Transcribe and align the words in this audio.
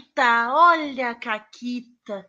Caquita, 0.00 0.48
olha 0.52 1.10
a 1.10 1.14
Caquita. 1.14 2.26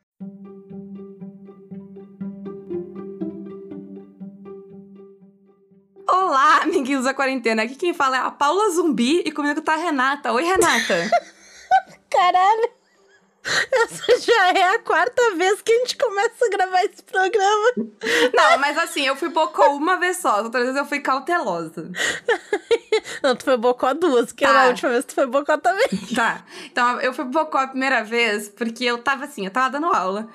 Olá, 6.10 6.64
amiguinhos 6.64 7.06
da 7.06 7.14
quarentena. 7.14 7.64
Aqui 7.64 7.76
quem 7.76 7.94
fala 7.94 8.18
é 8.18 8.20
a 8.20 8.32
Paula 8.32 8.72
Zumbi 8.72 9.22
e 9.26 9.32
comigo 9.32 9.62
tá 9.62 9.74
a 9.74 9.78
Renata. 9.78 10.34
Oi, 10.34 10.44
Renata. 10.44 11.10
Caralho. 12.10 12.81
Essa 13.44 14.20
já 14.20 14.50
é 14.50 14.76
a 14.76 14.80
quarta 14.80 15.36
vez 15.36 15.62
que 15.62 15.72
a 15.72 15.78
gente 15.80 15.98
começa 15.98 16.46
a 16.46 16.50
gravar 16.50 16.84
esse 16.86 17.02
programa. 17.04 17.72
Não, 18.34 18.58
mas 18.60 18.78
assim, 18.78 19.06
eu 19.06 19.16
fui 19.16 19.30
bocó 19.30 19.70
uma 19.76 19.98
vez 19.98 20.18
só. 20.18 20.44
Outra 20.44 20.64
vez 20.64 20.76
eu 20.76 20.86
fui 20.86 21.00
cautelosa. 21.00 21.92
Não, 23.24 23.36
tu 23.36 23.46
foi 23.46 23.58
bocó 23.58 23.94
duas, 23.94 24.28
porque 24.28 24.46
Tá. 24.46 24.54
na 24.54 24.68
última 24.68 24.92
vez 24.92 25.06
tu 25.06 25.16
foi 25.16 25.26
bocó 25.26 25.58
também. 25.58 25.88
Tá. 26.16 26.46
Então 26.66 27.00
eu 27.02 27.14
fui 27.14 27.26
bocó 27.26 27.58
a 27.60 27.68
primeira 27.68 28.04
vez 28.04 28.50
porque 28.50 28.84
eu 28.86 28.98
tava 29.00 29.26
assim, 29.26 29.46
eu 29.46 29.52
tava 29.52 29.70
dando 29.72 29.88
aula. 29.88 30.28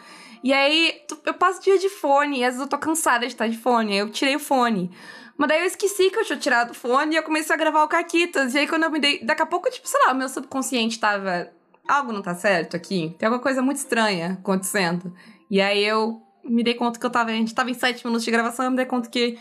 E 0.42 0.52
aí 0.52 1.00
eu 1.24 1.34
passo 1.34 1.60
dia 1.62 1.78
de 1.78 1.88
fone 1.88 2.40
e 2.40 2.44
às 2.44 2.54
vezes 2.54 2.60
eu 2.60 2.68
tô 2.68 2.78
cansada 2.78 3.20
de 3.26 3.32
estar 3.32 3.48
de 3.48 3.56
fone. 3.58 3.92
Aí 3.92 3.98
eu 3.98 4.10
tirei 4.10 4.36
o 4.36 4.40
fone. 4.40 4.90
Mas 5.36 5.48
daí 5.48 5.60
eu 5.60 5.66
esqueci 5.66 6.08
que 6.10 6.18
eu 6.18 6.24
tinha 6.24 6.38
tirado 6.38 6.70
o 6.70 6.74
fone 6.74 7.14
e 7.14 7.18
eu 7.18 7.22
comecei 7.22 7.54
a 7.54 7.58
gravar 7.58 7.82
o 7.82 7.88
Caquitas. 7.88 8.54
E 8.54 8.58
aí 8.58 8.66
quando 8.66 8.84
eu 8.84 8.90
me 8.90 8.98
dei. 8.98 9.22
Daqui 9.24 9.42
a 9.42 9.46
pouco, 9.46 9.70
tipo, 9.70 9.86
sei 9.86 10.00
lá, 10.06 10.12
o 10.12 10.16
meu 10.16 10.28
subconsciente 10.28 10.98
tava. 10.98 11.50
Algo 11.88 12.12
não 12.12 12.22
tá 12.22 12.34
certo 12.34 12.76
aqui. 12.76 13.14
Tem 13.18 13.26
alguma 13.26 13.42
coisa 13.42 13.62
muito 13.62 13.76
estranha 13.78 14.32
acontecendo. 14.40 15.12
E 15.50 15.60
aí 15.60 15.84
eu 15.84 16.20
me 16.44 16.62
dei 16.64 16.74
conta 16.74 16.98
que 16.98 17.06
eu 17.06 17.10
tava. 17.10 17.30
A 17.30 17.34
gente 17.34 17.54
tava 17.54 17.70
em 17.70 17.74
sete 17.74 18.04
minutos 18.04 18.24
de 18.24 18.30
gravação, 18.30 18.64
eu 18.64 18.70
me 18.70 18.76
dei 18.76 18.86
conta 18.86 19.08
que 19.08 19.38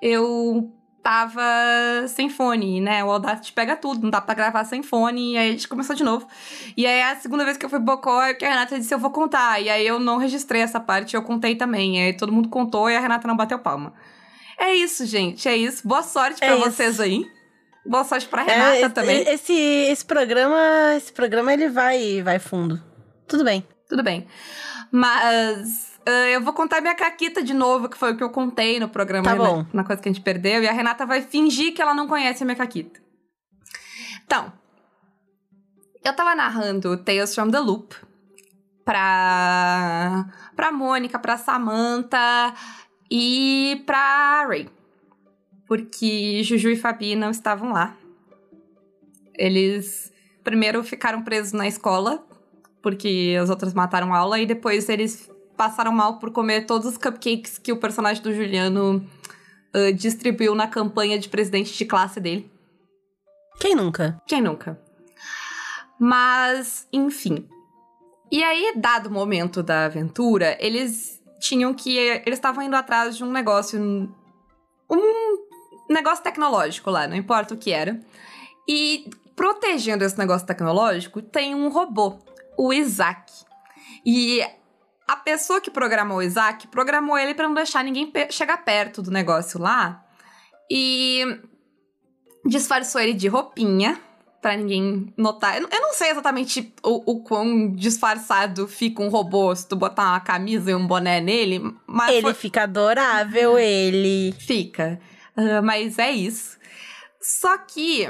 eu 0.00 0.72
tava 1.02 1.42
sem 2.08 2.28
fone, 2.28 2.80
né? 2.80 3.02
O 3.04 3.10
Audacity 3.10 3.52
pega 3.52 3.74
tudo, 3.76 4.02
não 4.02 4.10
dá 4.10 4.20
pra 4.20 4.34
gravar 4.34 4.64
sem 4.64 4.82
fone. 4.82 5.32
E 5.32 5.38
aí 5.38 5.48
a 5.48 5.52
gente 5.52 5.66
começou 5.68 5.96
de 5.96 6.04
novo. 6.04 6.26
E 6.76 6.86
aí 6.86 7.02
a 7.02 7.16
segunda 7.16 7.44
vez 7.44 7.56
que 7.56 7.64
eu 7.64 7.70
fui 7.70 7.78
bocó, 7.78 8.22
é 8.22 8.34
que 8.34 8.44
a 8.44 8.50
Renata 8.50 8.78
disse: 8.78 8.94
Eu 8.94 8.98
vou 8.98 9.10
contar. 9.10 9.60
E 9.60 9.68
aí 9.68 9.86
eu 9.86 9.98
não 9.98 10.18
registrei 10.18 10.62
essa 10.62 10.78
parte, 10.78 11.16
eu 11.16 11.22
contei 11.22 11.56
também. 11.56 11.96
E 11.98 12.00
aí 12.02 12.12
todo 12.16 12.32
mundo 12.32 12.48
contou 12.48 12.88
e 12.90 12.96
a 12.96 13.00
Renata 13.00 13.26
não 13.26 13.36
bateu 13.36 13.58
palma. 13.58 13.92
É 14.58 14.74
isso, 14.74 15.06
gente, 15.06 15.48
é 15.48 15.56
isso. 15.56 15.86
Boa 15.86 16.02
sorte 16.02 16.38
pra 16.40 16.48
É 16.48 16.56
isso. 16.56 16.70
vocês 16.70 17.00
aí. 17.00 17.26
Boa 17.88 18.04
sorte 18.04 18.28
pra 18.28 18.42
Renata 18.42 18.76
É, 18.76 18.88
também. 18.90 19.22
Esse, 19.28 19.52
esse 19.52 20.04
programa, 20.04 20.58
esse 20.96 21.10
programa 21.12 21.52
ele 21.52 21.68
vai, 21.68 22.22
vai 22.22 22.38
fundo. 22.38 22.82
Tudo 23.26 23.42
bem. 23.44 23.66
Tudo 23.88 24.02
bem. 24.02 24.26
Mas 24.92 25.98
ah, 26.06 26.28
eu 26.30 26.40
vou 26.42 26.52
contar 26.52 26.80
minha 26.80 26.94
caquita 26.94 27.42
de 27.42 27.54
novo, 27.54 27.88
que 27.88 27.96
foi 27.96 28.12
o 28.12 28.16
que 28.16 28.22
eu 28.22 28.30
contei 28.30 28.78
no 28.78 28.88
programa, 28.88 29.24
Tá 29.24 29.34
né, 29.34 29.38
bom. 29.38 29.66
na 29.72 29.84
coisa 29.84 30.00
que 30.02 30.08
a 30.08 30.12
gente 30.12 30.22
perdeu. 30.22 30.62
E 30.62 30.68
a 30.68 30.72
Renata 30.72 31.06
vai 31.06 31.22
fingir 31.22 31.74
que 31.74 31.80
ela 31.82 31.94
não 31.94 32.06
conhece 32.06 32.42
a 32.42 32.46
minha 32.46 32.56
caquita. 32.56 33.00
Então, 34.24 34.52
eu 36.04 36.12
tava 36.14 36.34
narrando 36.34 36.96
Tales 36.98 37.34
from 37.34 37.50
the 37.50 37.58
Loop 37.58 37.94
pra, 38.84 40.26
pra 40.54 40.72
Mônica, 40.72 41.18
pra 41.18 41.36
Samantha 41.38 42.54
e 43.10 43.82
pra 43.86 44.46
Ray. 44.46 44.68
Porque 45.68 46.42
Juju 46.42 46.70
e 46.70 46.76
Fabi 46.76 47.14
não 47.14 47.30
estavam 47.30 47.72
lá. 47.72 47.96
Eles 49.34 50.12
primeiro 50.42 50.82
ficaram 50.82 51.22
presos 51.22 51.52
na 51.52 51.68
escola, 51.68 52.26
porque 52.82 53.36
as 53.40 53.50
outras 53.50 53.74
mataram 53.74 54.12
a 54.12 54.18
aula, 54.18 54.40
e 54.40 54.46
depois 54.46 54.88
eles 54.88 55.30
passaram 55.56 55.92
mal 55.92 56.18
por 56.18 56.32
comer 56.32 56.66
todos 56.66 56.86
os 56.88 56.96
cupcakes 56.96 57.58
que 57.58 57.70
o 57.70 57.76
personagem 57.76 58.22
do 58.22 58.34
Juliano 58.34 59.06
ah, 59.74 59.92
distribuiu 59.92 60.54
na 60.54 60.66
campanha 60.66 61.18
de 61.18 61.28
presidente 61.28 61.76
de 61.76 61.84
classe 61.84 62.18
dele. 62.18 62.50
Quem 63.60 63.74
nunca? 63.74 64.20
Quem 64.26 64.40
nunca? 64.40 64.80
Mas, 65.98 66.88
enfim. 66.92 67.46
E 68.30 68.42
aí, 68.42 68.72
dado 68.76 69.08
o 69.08 69.12
momento 69.12 69.62
da 69.62 69.86
aventura, 69.86 70.56
eles 70.60 71.20
tinham 71.40 71.74
que. 71.74 71.96
Eles 71.96 72.38
estavam 72.38 72.62
indo 72.62 72.76
atrás 72.76 73.16
de 73.16 73.24
um 73.24 73.32
negócio. 73.32 73.80
Um 74.88 75.47
negócio 75.88 76.22
tecnológico 76.24 76.90
lá, 76.90 77.06
não 77.06 77.16
importa 77.16 77.54
o 77.54 77.56
que 77.56 77.70
era. 77.72 78.00
E 78.68 79.08
protegendo 79.34 80.04
esse 80.04 80.18
negócio 80.18 80.46
tecnológico, 80.46 81.22
tem 81.22 81.54
um 81.54 81.68
robô, 81.68 82.18
o 82.56 82.72
Isaac. 82.72 83.32
E 84.04 84.42
a 85.06 85.16
pessoa 85.16 85.60
que 85.60 85.70
programou 85.70 86.18
o 86.18 86.22
Isaac 86.22 86.66
programou 86.68 87.16
ele 87.16 87.34
para 87.34 87.46
não 87.48 87.54
deixar 87.54 87.82
ninguém 87.84 88.06
pe- 88.10 88.30
chegar 88.30 88.58
perto 88.64 89.00
do 89.02 89.10
negócio 89.10 89.60
lá. 89.60 90.04
E 90.70 91.40
disfarçou 92.44 93.00
ele 93.00 93.14
de 93.14 93.28
roupinha 93.28 93.98
pra 94.40 94.56
ninguém 94.56 95.12
notar. 95.16 95.56
Eu, 95.60 95.68
eu 95.70 95.80
não 95.80 95.92
sei 95.92 96.10
exatamente 96.10 96.72
o, 96.82 97.12
o 97.12 97.22
quão 97.22 97.72
disfarçado 97.72 98.68
fica 98.68 99.02
um 99.02 99.08
robô 99.08 99.54
se 99.54 99.66
tu 99.68 99.74
botar 99.76 100.10
uma 100.10 100.20
camisa 100.20 100.70
e 100.70 100.74
um 100.74 100.86
boné 100.86 101.20
nele, 101.20 101.74
mas 101.86 102.10
ele 102.10 102.22
foi- 102.22 102.34
fica 102.34 102.62
adorável, 102.64 103.58
ele. 103.58 104.32
fica. 104.38 105.00
Ah, 105.38 105.62
mas 105.62 106.00
é 106.00 106.10
isso. 106.10 106.58
Só 107.20 107.56
que 107.58 108.04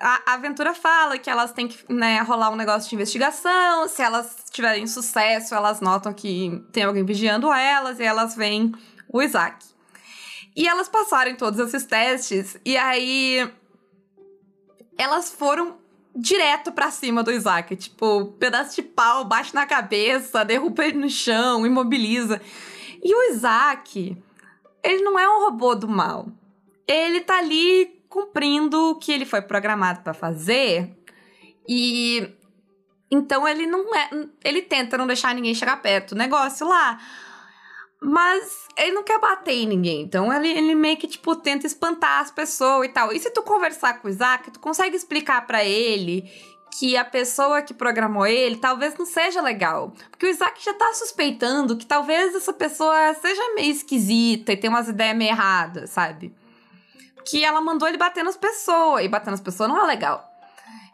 a, 0.00 0.34
aventura 0.34 0.74
fala 0.74 1.16
que 1.16 1.30
elas 1.30 1.52
têm 1.52 1.68
que 1.68 1.92
né, 1.92 2.20
rolar 2.22 2.50
um 2.50 2.56
negócio 2.56 2.88
de 2.90 2.96
investigação. 2.96 3.86
Se 3.86 4.02
elas 4.02 4.44
tiverem 4.50 4.84
sucesso, 4.88 5.54
elas 5.54 5.80
notam 5.80 6.12
que 6.12 6.60
tem 6.72 6.82
alguém 6.82 7.04
vigiando 7.04 7.52
elas 7.52 8.00
e 8.00 8.02
elas 8.02 8.34
veem 8.34 8.72
o 9.08 9.22
Isaac. 9.22 9.64
E 10.56 10.66
elas 10.66 10.88
passaram 10.88 11.36
todos 11.36 11.60
esses 11.60 11.84
testes 11.84 12.56
e 12.64 12.76
aí 12.76 13.48
elas 14.98 15.30
foram 15.30 15.78
direto 16.16 16.72
pra 16.72 16.90
cima 16.90 17.22
do 17.24 17.32
Isaac, 17.32 17.74
tipo, 17.74 18.26
pedaço 18.38 18.76
de 18.76 18.82
pau, 18.82 19.24
bate 19.24 19.52
na 19.54 19.66
cabeça, 19.66 20.44
derruba 20.44 20.84
ele 20.84 20.98
no 20.98 21.10
chão, 21.10 21.66
imobiliza. 21.66 22.40
E 23.02 23.14
o 23.14 23.32
Isaac, 23.32 24.16
ele 24.82 25.02
não 25.02 25.18
é 25.18 25.28
um 25.28 25.44
robô 25.44 25.74
do 25.74 25.88
mal. 25.88 26.28
Ele 26.86 27.20
tá 27.20 27.38
ali 27.38 28.02
cumprindo 28.08 28.90
o 28.90 28.94
que 28.96 29.12
ele 29.12 29.24
foi 29.24 29.42
programado 29.42 30.02
pra 30.02 30.14
fazer. 30.14 30.90
E 31.68 32.28
então 33.10 33.46
ele 33.46 33.66
não 33.66 33.94
é, 33.94 34.10
ele 34.44 34.62
tenta 34.62 34.98
não 34.98 35.06
deixar 35.06 35.34
ninguém 35.34 35.54
chegar 35.54 35.80
perto 35.80 36.14
do 36.14 36.18
negócio 36.18 36.66
lá. 36.66 37.00
Mas 38.00 38.68
ele 38.76 38.92
não 38.92 39.02
quer 39.02 39.18
bater 39.18 39.54
em 39.54 39.66
ninguém. 39.66 40.02
Então 40.02 40.32
ele, 40.32 40.48
ele 40.48 40.74
meio 40.74 40.96
que, 40.96 41.06
tipo, 41.06 41.34
tenta 41.36 41.66
espantar 41.66 42.20
as 42.20 42.30
pessoas 42.30 42.86
e 42.86 42.90
tal. 42.90 43.12
E 43.12 43.18
se 43.18 43.30
tu 43.30 43.42
conversar 43.42 44.00
com 44.00 44.08
o 44.08 44.10
Isaac, 44.10 44.50
tu 44.50 44.60
consegue 44.60 44.94
explicar 44.94 45.46
pra 45.46 45.64
ele 45.64 46.30
que 46.78 46.96
a 46.96 47.04
pessoa 47.04 47.62
que 47.62 47.72
programou 47.72 48.26
ele 48.26 48.56
talvez 48.56 48.96
não 48.98 49.06
seja 49.06 49.40
legal. 49.40 49.92
Porque 50.10 50.26
o 50.26 50.28
Isaac 50.28 50.62
já 50.62 50.74
tá 50.74 50.92
suspeitando 50.92 51.76
que 51.76 51.86
talvez 51.86 52.34
essa 52.34 52.52
pessoa 52.52 53.14
seja 53.14 53.54
meio 53.54 53.70
esquisita 53.70 54.52
e 54.52 54.56
tem 54.56 54.68
umas 54.68 54.88
ideias 54.88 55.16
meio 55.16 55.30
erradas, 55.30 55.90
sabe? 55.90 56.34
Que 57.26 57.44
ela 57.44 57.60
mandou 57.60 57.88
ele 57.88 57.96
bater 57.96 58.22
nas 58.22 58.36
pessoas. 58.36 59.04
E 59.04 59.08
bater 59.08 59.30
nas 59.30 59.40
pessoas 59.40 59.68
não 59.68 59.82
é 59.82 59.86
legal. 59.86 60.30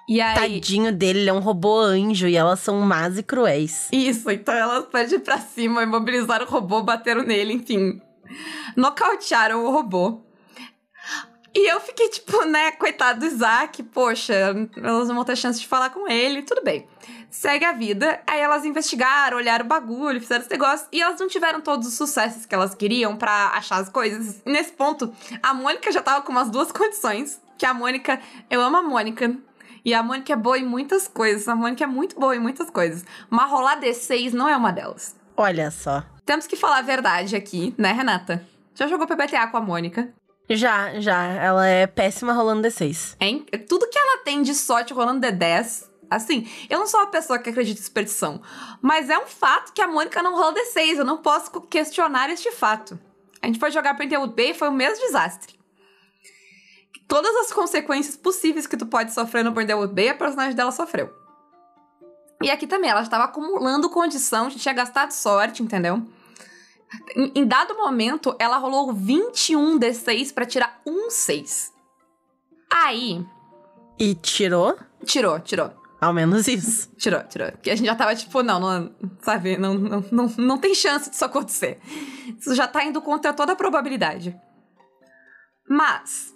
E 0.09 0.21
aí. 0.21 0.35
Tadinho 0.35 0.93
dele, 0.93 1.21
ele 1.21 1.31
é 1.31 1.33
um 1.33 1.39
robô 1.39 1.79
anjo 1.79 2.27
e 2.27 2.37
elas 2.37 2.59
são 2.61 2.81
más 2.81 3.17
e 3.17 3.23
cruéis. 3.23 3.89
Isso, 3.93 4.29
então 4.31 4.53
elas 4.53 4.87
partem 4.87 5.21
pra 5.21 5.39
cima, 5.39 5.85
imobilizaram 5.85 6.47
o 6.47 6.51
robô, 6.51 6.83
bateram 6.83 7.23
nele, 7.23 7.53
enfim. 7.53 8.01
Nocautearam 8.77 9.65
o 9.65 9.71
robô. 9.71 10.21
E 11.55 11.69
eu 11.69 11.81
fiquei 11.81 12.09
tipo, 12.09 12.45
né, 12.45 12.73
coitado 12.73 13.21
do 13.21 13.27
Isaac, 13.27 13.83
poxa, 13.83 14.35
elas 14.77 15.09
não 15.09 15.17
vão 15.17 15.25
ter 15.25 15.37
chance 15.37 15.61
de 15.61 15.67
falar 15.67 15.91
com 15.91 16.09
ele, 16.09 16.43
tudo 16.43 16.63
bem. 16.63 16.87
Segue 17.29 17.65
a 17.65 17.73
vida. 17.73 18.21
Aí 18.27 18.41
elas 18.41 18.65
investigaram, 18.65 19.37
olharam 19.37 19.65
o 19.65 19.69
bagulho, 19.69 20.21
fizeram 20.21 20.43
esse 20.43 20.51
negócio, 20.51 20.87
e 20.93 21.01
elas 21.03 21.19
não 21.19 21.29
tiveram 21.29 21.61
todos 21.61 21.89
os 21.89 21.95
sucessos 21.95 22.47
que 22.47 22.55
elas 22.55 22.75
queriam 22.75 23.17
pra 23.17 23.49
achar 23.55 23.79
as 23.79 23.89
coisas. 23.89 24.41
E 24.47 24.51
nesse 24.51 24.73
ponto, 24.73 25.13
a 25.43 25.53
Mônica 25.53 25.91
já 25.91 26.01
tava 26.01 26.23
com 26.23 26.31
umas 26.33 26.51
duas 26.51 26.71
condições. 26.71 27.41
Que 27.59 27.67
a 27.67 27.75
Mônica, 27.75 28.21
eu 28.49 28.61
amo 28.61 28.79
a 28.79 28.83
Mônica, 28.83 29.37
e 29.85 29.95
a 29.95 30.03
Mônica 30.03 30.33
é 30.33 30.37
boa 30.37 30.59
em 30.59 30.65
muitas 30.65 31.09
coisas. 31.09 31.49
A 31.49 31.55
Mônica 31.55 31.83
é 31.83 31.87
muito 31.87 32.19
boa 32.19 32.35
em 32.35 32.41
muitas 32.41 32.71
coisas. 32.71 33.05
Mas 33.29 33.51
rolar 33.51 33.81
D6 33.81 34.33
não 34.33 34.49
é 34.49 34.57
uma 34.57 34.73
delas. 34.73 35.17
Olha 35.37 35.71
só. 35.71 36.05
Temos 36.25 36.47
que 36.47 36.57
falar 36.57 36.79
a 36.79 36.83
verdade 36.83 37.35
aqui, 37.35 37.75
né, 37.77 37.93
Renata? 37.93 38.47
Já 38.75 38.87
jogou 38.87 39.07
PBTA 39.07 39.47
com 39.49 39.57
a 39.57 39.61
Mônica? 39.61 40.13
Já, 40.51 40.99
já. 40.99 41.23
Ela 41.25 41.67
é 41.67 41.87
péssima 41.87 42.33
rolando 42.33 42.67
D6. 42.67 43.17
Hein? 43.21 43.47
Tudo 43.69 43.89
que 43.89 43.99
ela 43.99 44.19
tem 44.25 44.43
de 44.43 44.55
sorte 44.55 44.93
rolando 44.93 45.25
D10. 45.25 45.89
Assim, 46.11 46.51
eu 46.69 46.81
não 46.81 46.89
sou 46.89 46.99
uma 46.99 47.07
pessoa 47.07 47.39
que 47.39 47.51
acredita 47.51 47.81
em 47.81 47.85
superstição. 47.85 48.43
Mas 48.83 49.09
é 49.09 49.17
um 49.17 49.27
fato 49.27 49.73
que 49.73 49.81
a 49.81 49.87
Mônica 49.87 50.21
não 50.21 50.35
rola 50.35 50.55
D6. 50.55 50.99
Eu 50.99 51.05
não 51.05 51.19
posso 51.19 51.53
questionar 51.63 52.31
este 52.31 52.51
fato. 52.51 52.99
A 53.41 53.47
gente 53.47 53.61
foi 53.61 53.71
jogar 53.71 53.95
Pentewood 53.95 54.35
B 54.35 54.51
e 54.51 54.55
foi 54.55 54.69
o 54.69 54.73
mesmo 54.73 55.07
desastre. 55.07 55.59
Todas 57.07 57.35
as 57.37 57.53
consequências 57.53 58.17
possíveis 58.17 58.67
que 58.67 58.77
tu 58.77 58.87
pode 58.87 59.13
sofrer 59.13 59.45
no 59.45 59.53
Pentewood 59.53 59.95
B, 59.95 60.09
a 60.09 60.15
personagem 60.15 60.55
dela 60.55 60.73
sofreu. 60.73 61.13
E 62.43 62.51
aqui 62.51 62.67
também, 62.67 62.91
ela 62.91 63.03
estava 63.03 63.25
acumulando 63.25 63.89
condição, 63.91 64.49
tinha 64.49 64.75
gastado 64.75 65.13
sorte, 65.13 65.63
entendeu? 65.63 66.03
Em, 67.15 67.47
dado 67.47 67.77
momento, 67.77 68.35
ela 68.39 68.57
rolou 68.57 68.93
21 68.93 69.79
D6 69.79 70.33
pra 70.35 70.45
tirar 70.45 70.81
um 70.87 71.11
6. 71.11 71.73
Aí, 72.73 73.25
E 73.99 74.15
tirou? 74.15 74.77
tirou, 75.05 75.39
tirou. 75.41 75.73
Ao 76.01 76.13
menos 76.15 76.49
isso. 76.49 76.91
Tirou, 76.97 77.23
tirou. 77.25 77.53
Porque 77.53 77.71
a 77.71 77.77
gente 77.77 77.87
já 77.87 77.95
tava 77.95 78.15
tipo, 78.15 78.43
não, 78.43 78.59
não 78.59 78.95
sabe, 79.21 79.57
não, 79.59 79.75
não, 79.75 80.05
não, 80.11 80.27
não 80.39 80.59
tem 80.59 80.75
chance 80.75 81.11
disso 81.11 81.25
acontecer. 81.25 81.79
Isso 82.39 82.55
já 82.55 82.67
tá 82.67 82.83
indo 82.85 83.03
contra 83.03 83.33
toda 83.35 83.53
a 83.53 83.57
probabilidade. 83.57 84.35
Mas 85.69 86.35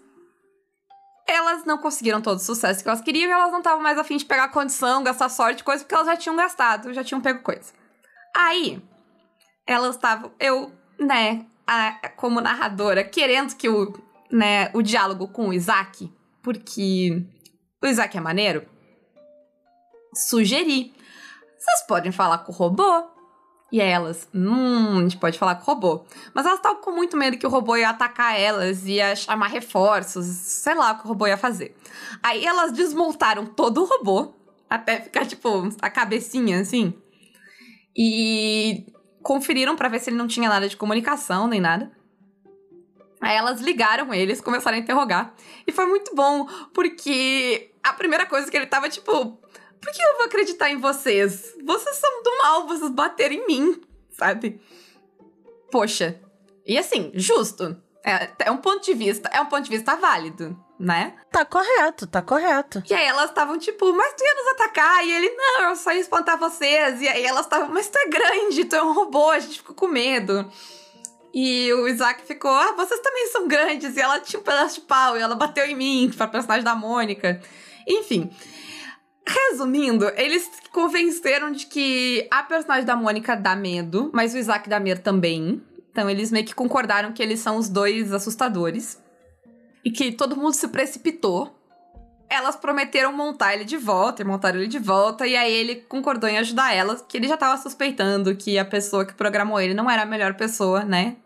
elas 1.26 1.64
não 1.64 1.78
conseguiram 1.78 2.20
todo 2.20 2.36
o 2.36 2.40
sucesso 2.42 2.82
que 2.82 2.88
elas 2.88 3.00
queriam 3.00 3.28
e 3.28 3.32
elas 3.32 3.50
não 3.50 3.58
estavam 3.58 3.80
mais 3.82 3.98
afim 3.98 4.16
de 4.18 4.24
pegar 4.26 4.48
condição, 4.48 5.02
gastar 5.02 5.30
sorte, 5.30 5.64
coisa, 5.64 5.82
porque 5.82 5.94
elas 5.94 6.06
já 6.06 6.16
tinham 6.16 6.36
gastado, 6.36 6.92
já 6.92 7.02
tinham 7.02 7.20
pego 7.22 7.40
coisa. 7.42 7.72
Aí, 8.36 8.82
elas 9.66 9.96
estavam, 9.96 10.30
eu, 10.38 10.72
né, 10.98 11.46
a, 11.66 12.10
como 12.16 12.40
narradora, 12.40 13.04
querendo 13.04 13.54
que 13.56 13.68
o, 13.68 13.92
né, 14.30 14.70
o 14.74 14.82
diálogo 14.82 15.28
com 15.28 15.48
o 15.48 15.52
Isaac, 15.52 16.12
porque 16.42 17.24
o 17.82 17.86
Isaac 17.86 18.16
é 18.16 18.20
maneiro, 18.20 18.66
sugeri. 20.14 20.94
Vocês 21.58 21.86
podem 21.86 22.12
falar 22.12 22.38
com 22.38 22.52
o 22.52 22.54
robô? 22.54 23.14
E 23.72 23.80
elas, 23.80 24.28
hum, 24.32 24.98
a 24.98 25.02
gente 25.02 25.16
pode 25.16 25.38
falar 25.38 25.56
com 25.56 25.62
o 25.62 25.74
robô. 25.74 26.04
Mas 26.32 26.46
elas 26.46 26.58
estavam 26.58 26.80
com 26.80 26.92
muito 26.92 27.16
medo 27.16 27.36
que 27.36 27.46
o 27.46 27.50
robô 27.50 27.76
ia 27.76 27.88
atacar 27.88 28.38
elas, 28.38 28.86
ia 28.86 29.16
chamar 29.16 29.48
reforços, 29.48 30.26
sei 30.26 30.74
lá 30.74 30.92
o 30.92 30.98
que 30.98 31.04
o 31.06 31.08
robô 31.08 31.26
ia 31.26 31.36
fazer. 31.36 31.76
Aí 32.22 32.44
elas 32.44 32.70
desmontaram 32.72 33.46
todo 33.46 33.82
o 33.82 33.84
robô, 33.84 34.32
até 34.70 35.00
ficar, 35.00 35.26
tipo, 35.26 35.68
a 35.82 35.90
cabecinha 35.90 36.60
assim. 36.60 36.94
E 37.96 38.86
conferiram 39.24 39.74
para 39.74 39.88
ver 39.88 39.98
se 39.98 40.10
ele 40.10 40.16
não 40.16 40.28
tinha 40.28 40.48
nada 40.48 40.68
de 40.68 40.76
comunicação 40.76 41.48
nem 41.48 41.60
nada. 41.60 41.90
Aí 43.20 43.34
elas 43.34 43.60
ligaram 43.62 44.12
eles, 44.12 44.40
começaram 44.40 44.76
a 44.76 44.80
interrogar. 44.80 45.34
E 45.66 45.72
foi 45.72 45.86
muito 45.86 46.14
bom, 46.14 46.46
porque 46.74 47.72
a 47.82 47.94
primeira 47.94 48.26
coisa 48.26 48.50
que 48.50 48.56
ele 48.56 48.66
tava, 48.66 48.88
tipo, 48.88 49.40
por 49.80 49.92
que 49.92 50.02
eu 50.02 50.16
vou 50.18 50.26
acreditar 50.26 50.70
em 50.70 50.76
vocês? 50.76 51.54
Vocês 51.64 51.96
são 51.96 52.22
do 52.22 52.38
mal, 52.42 52.66
vocês 52.66 52.90
bateram 52.90 53.34
em 53.34 53.46
mim, 53.46 53.80
sabe? 54.10 54.60
Poxa. 55.72 56.20
E 56.66 56.76
assim, 56.76 57.10
justo. 57.14 57.82
É, 58.04 58.30
é 58.40 58.50
um 58.50 58.58
ponto 58.58 58.84
de 58.84 58.92
vista, 58.92 59.30
é 59.32 59.40
um 59.40 59.46
ponto 59.46 59.62
de 59.62 59.70
vista 59.70 59.96
válido, 59.96 60.62
né? 60.78 61.14
Tá 61.30 61.44
correto, 61.44 62.06
tá 62.06 62.20
correto. 62.20 62.82
E 62.88 62.94
aí 62.94 63.06
elas 63.06 63.30
estavam 63.30 63.58
tipo, 63.58 63.92
mas 63.92 64.14
tu 64.14 64.24
ia 64.24 64.34
nos 64.34 64.52
atacar? 64.52 65.06
E 65.06 65.12
ele, 65.12 65.30
não, 65.30 65.70
eu 65.70 65.76
só 65.76 65.92
ia 65.92 66.00
espantar 66.00 66.38
vocês. 66.38 67.00
E 67.00 67.08
aí 67.08 67.24
elas 67.24 67.46
estavam, 67.46 67.68
mas 67.68 67.88
tu 67.88 67.96
é 67.98 68.08
grande, 68.08 68.64
tu 68.64 68.76
é 68.76 68.82
um 68.82 68.92
robô, 68.92 69.30
a 69.30 69.38
gente 69.38 69.58
ficou 69.58 69.74
com 69.74 69.86
medo. 69.86 70.50
E 71.32 71.72
o 71.72 71.88
Isaac 71.88 72.22
ficou, 72.24 72.50
ah, 72.50 72.72
vocês 72.76 73.00
também 73.00 73.26
são 73.28 73.48
grandes. 73.48 73.96
E 73.96 74.00
ela 74.00 74.20
tinha 74.20 74.40
um 74.40 74.44
pedaço 74.44 74.76
de 74.76 74.80
pau 74.82 75.16
e 75.16 75.20
ela 75.20 75.34
bateu 75.34 75.64
em 75.64 75.74
mim, 75.74 76.08
que 76.10 76.16
foi 76.16 76.26
a 76.26 76.28
personagem 76.28 76.64
da 76.64 76.74
Mônica. 76.74 77.40
Enfim. 77.86 78.30
Resumindo, 79.26 80.12
eles 80.16 80.48
convenceram 80.70 81.50
de 81.50 81.66
que 81.66 82.28
a 82.30 82.42
personagem 82.42 82.84
da 82.84 82.94
Mônica 82.94 83.34
dá 83.34 83.56
medo, 83.56 84.10
mas 84.12 84.34
o 84.34 84.38
Isaac 84.38 84.68
dá 84.68 84.78
medo 84.78 85.00
também. 85.00 85.62
Então 85.90 86.10
eles 86.10 86.30
meio 86.30 86.44
que 86.44 86.54
concordaram 86.54 87.12
que 87.12 87.22
eles 87.22 87.40
são 87.40 87.56
os 87.56 87.68
dois 87.68 88.12
assustadores. 88.12 89.02
E 89.84 89.90
que 89.90 90.12
todo 90.12 90.36
mundo 90.36 90.54
se 90.54 90.68
precipitou. 90.68 91.54
Elas 92.28 92.56
prometeram 92.56 93.12
montar 93.12 93.54
ele 93.54 93.64
de 93.64 93.76
volta, 93.76 94.22
e 94.22 94.24
montaram 94.24 94.58
ele 94.58 94.66
de 94.66 94.78
volta, 94.78 95.26
e 95.26 95.36
aí 95.36 95.52
ele 95.52 95.76
concordou 95.76 96.28
em 96.28 96.38
ajudar 96.38 96.74
elas, 96.74 97.04
que 97.06 97.16
ele 97.16 97.28
já 97.28 97.36
tava 97.36 97.60
suspeitando 97.60 98.34
que 98.34 98.58
a 98.58 98.64
pessoa 98.64 99.04
que 99.04 99.14
programou 99.14 99.60
ele 99.60 99.74
não 99.74 99.90
era 99.90 100.02
a 100.02 100.06
melhor 100.06 100.34
pessoa, 100.34 100.84
né? 100.84 101.16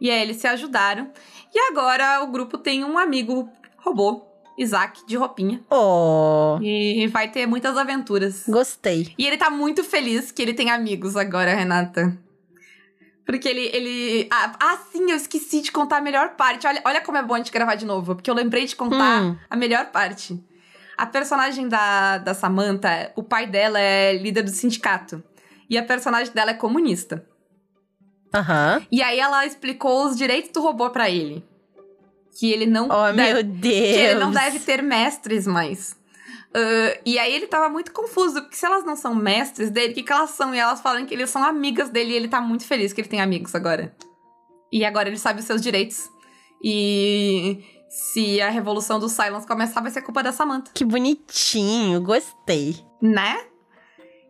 E 0.00 0.10
aí 0.10 0.20
eles 0.20 0.38
se 0.38 0.46
ajudaram. 0.46 1.10
E 1.54 1.58
agora 1.70 2.22
o 2.22 2.26
grupo 2.26 2.58
tem 2.58 2.84
um 2.84 2.98
amigo 2.98 3.48
robô 3.78 4.30
Isaac 4.60 5.06
de 5.06 5.16
roupinha. 5.16 5.62
Oh. 5.70 6.58
E 6.60 7.06
vai 7.06 7.30
ter 7.30 7.46
muitas 7.46 7.76
aventuras. 7.76 8.44
Gostei. 8.46 9.14
E 9.16 9.26
ele 9.26 9.38
tá 9.38 9.48
muito 9.48 9.82
feliz 9.82 10.30
que 10.30 10.42
ele 10.42 10.52
tem 10.52 10.70
amigos 10.70 11.16
agora, 11.16 11.54
Renata. 11.54 12.16
Porque 13.26 13.48
ele. 13.48 13.70
ele... 13.72 14.28
Ah, 14.30 14.52
ah, 14.60 14.78
sim, 14.92 15.10
eu 15.10 15.16
esqueci 15.16 15.60
de 15.60 15.70
contar 15.70 15.98
a 15.98 16.00
melhor 16.00 16.30
parte. 16.36 16.66
Olha, 16.66 16.80
olha 16.84 17.00
como 17.00 17.16
é 17.18 17.22
bom 17.22 17.34
a 17.34 17.38
gente 17.38 17.52
gravar 17.52 17.74
de 17.76 17.84
novo, 17.86 18.14
porque 18.14 18.30
eu 18.30 18.34
lembrei 18.34 18.64
de 18.66 18.74
contar 18.74 19.22
Hum. 19.22 19.36
a 19.48 19.56
melhor 19.56 19.86
parte. 19.86 20.42
A 20.98 21.06
personagem 21.06 21.68
da, 21.68 22.18
da 22.18 22.34
Samantha, 22.34 23.12
o 23.16 23.22
pai 23.22 23.46
dela 23.46 23.78
é 23.80 24.16
líder 24.16 24.42
do 24.42 24.50
sindicato. 24.50 25.22
E 25.68 25.78
a 25.78 25.82
personagem 25.82 26.32
dela 26.32 26.50
é 26.50 26.54
comunista. 26.54 27.24
Aham. 28.34 28.82
E 28.90 29.02
aí 29.02 29.18
ela 29.18 29.44
explicou 29.46 30.06
os 30.06 30.16
direitos 30.16 30.50
do 30.52 30.60
robô 30.60 30.90
pra 30.90 31.08
ele. 31.10 31.44
Que 32.38 32.52
ele 32.52 32.66
não 32.66 32.86
Oh, 32.88 33.12
deve- 33.12 33.32
meu 33.34 33.42
Deus. 33.42 33.62
que 33.74 34.00
ele 34.00 34.20
não 34.20 34.30
deve 34.30 34.58
ter 34.60 34.82
mestres 34.82 35.46
mais. 35.46 35.96
Ah, 36.54 36.98
e 37.06 37.18
aí 37.18 37.34
ele 37.34 37.46
tava 37.46 37.68
muito 37.68 37.92
confuso, 37.92 38.42
porque 38.42 38.56
se 38.56 38.66
elas 38.66 38.84
não 38.84 38.96
são 38.96 39.14
mestres 39.14 39.70
dele, 39.70 39.92
o 39.92 39.94
que, 39.94 40.02
que 40.02 40.12
elas 40.12 40.30
são? 40.30 40.54
E 40.54 40.58
elas 40.58 40.80
falam 40.80 41.06
que 41.06 41.14
eles 41.14 41.30
são 41.30 41.42
amigas 41.44 41.90
dele 41.90 42.12
e 42.12 42.16
ele 42.16 42.28
tá 42.28 42.40
muito 42.40 42.64
feliz 42.66 42.92
que 42.92 43.00
ele 43.00 43.08
tem 43.08 43.20
amigos 43.20 43.54
agora. 43.54 43.94
E 44.72 44.84
agora 44.84 45.08
ele 45.08 45.18
sabe 45.18 45.40
os 45.40 45.46
seus 45.46 45.60
direitos. 45.60 46.08
E 46.62 47.64
se 47.88 48.40
a 48.40 48.50
revolução 48.50 48.98
do 48.98 49.08
Silence 49.08 49.46
começar, 49.46 49.80
vai 49.80 49.90
ser 49.90 50.02
culpa 50.02 50.22
da 50.22 50.32
Samantha, 50.32 50.70
Que 50.74 50.84
bonitinho, 50.84 52.00
gostei. 52.00 52.76
né? 53.00 53.44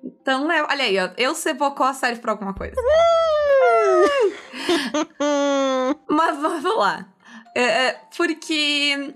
Então, 0.03 0.51
é, 0.51 0.63
olha 0.63 0.85
aí, 0.85 0.99
ó, 0.99 1.11
eu 1.19 1.35
ser 1.35 1.53
bocó 1.55 1.93
serve 1.93 2.21
pra 2.23 2.33
alguma 2.33 2.55
coisa. 2.55 2.75
Mas 6.09 6.39
vamos 6.41 6.77
lá. 6.77 7.07
É, 7.55 7.63
é, 7.63 8.01
porque 8.17 9.15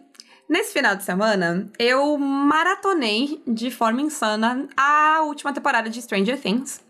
nesse 0.48 0.72
final 0.72 0.94
de 0.96 1.02
semana 1.04 1.70
eu 1.78 2.16
maratonei 2.18 3.42
de 3.46 3.70
forma 3.70 4.02
insana 4.02 4.68
a 4.76 5.22
última 5.24 5.52
temporada 5.52 5.88
de 5.90 6.00
Stranger 6.02 6.40
Things. 6.40 6.82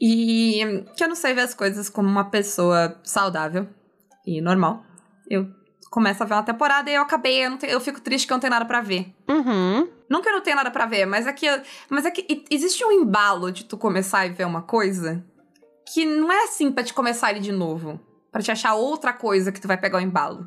E 0.00 0.84
que 0.96 1.02
eu 1.04 1.08
não 1.08 1.14
sei 1.16 1.32
ver 1.32 1.42
as 1.42 1.54
coisas 1.54 1.88
como 1.88 2.08
uma 2.08 2.28
pessoa 2.30 3.00
saudável 3.02 3.66
e 4.26 4.40
normal. 4.40 4.84
Eu 5.28 5.48
começo 5.90 6.22
a 6.22 6.26
ver 6.26 6.34
uma 6.34 6.42
temporada 6.42 6.90
e 6.90 6.94
eu 6.94 7.02
acabei, 7.02 7.46
eu, 7.46 7.56
tenho- 7.56 7.72
eu 7.72 7.80
fico 7.80 8.00
triste 8.00 8.26
que 8.26 8.32
eu 8.32 8.36
não 8.36 8.40
tenho 8.40 8.50
nada 8.52 8.66
pra 8.66 8.82
ver. 8.82 9.14
Uhum. 9.28 9.88
Não 10.10 10.20
que 10.20 10.28
eu 10.28 10.32
não 10.32 10.42
tenha 10.42 10.56
nada 10.56 10.70
pra 10.70 10.84
ver, 10.86 11.06
mas 11.06 11.26
é 11.26 11.32
que, 11.32 11.46
mas 11.88 12.04
é 12.04 12.10
que 12.10 12.44
existe 12.50 12.84
um 12.84 12.92
embalo 12.92 13.50
de 13.50 13.64
tu 13.64 13.78
começar 13.78 14.26
e 14.26 14.30
ver 14.30 14.44
uma 14.44 14.62
coisa 14.62 15.24
que 15.92 16.04
não 16.04 16.30
é 16.30 16.44
assim 16.44 16.70
pra 16.70 16.84
te 16.84 16.92
começar 16.92 17.30
ele 17.30 17.40
de 17.40 17.52
novo. 17.52 17.98
Pra 18.30 18.42
te 18.42 18.50
achar 18.52 18.74
outra 18.74 19.14
coisa 19.14 19.50
que 19.50 19.60
tu 19.60 19.66
vai 19.66 19.78
pegar 19.78 19.96
o 19.96 20.00
embalo. 20.02 20.46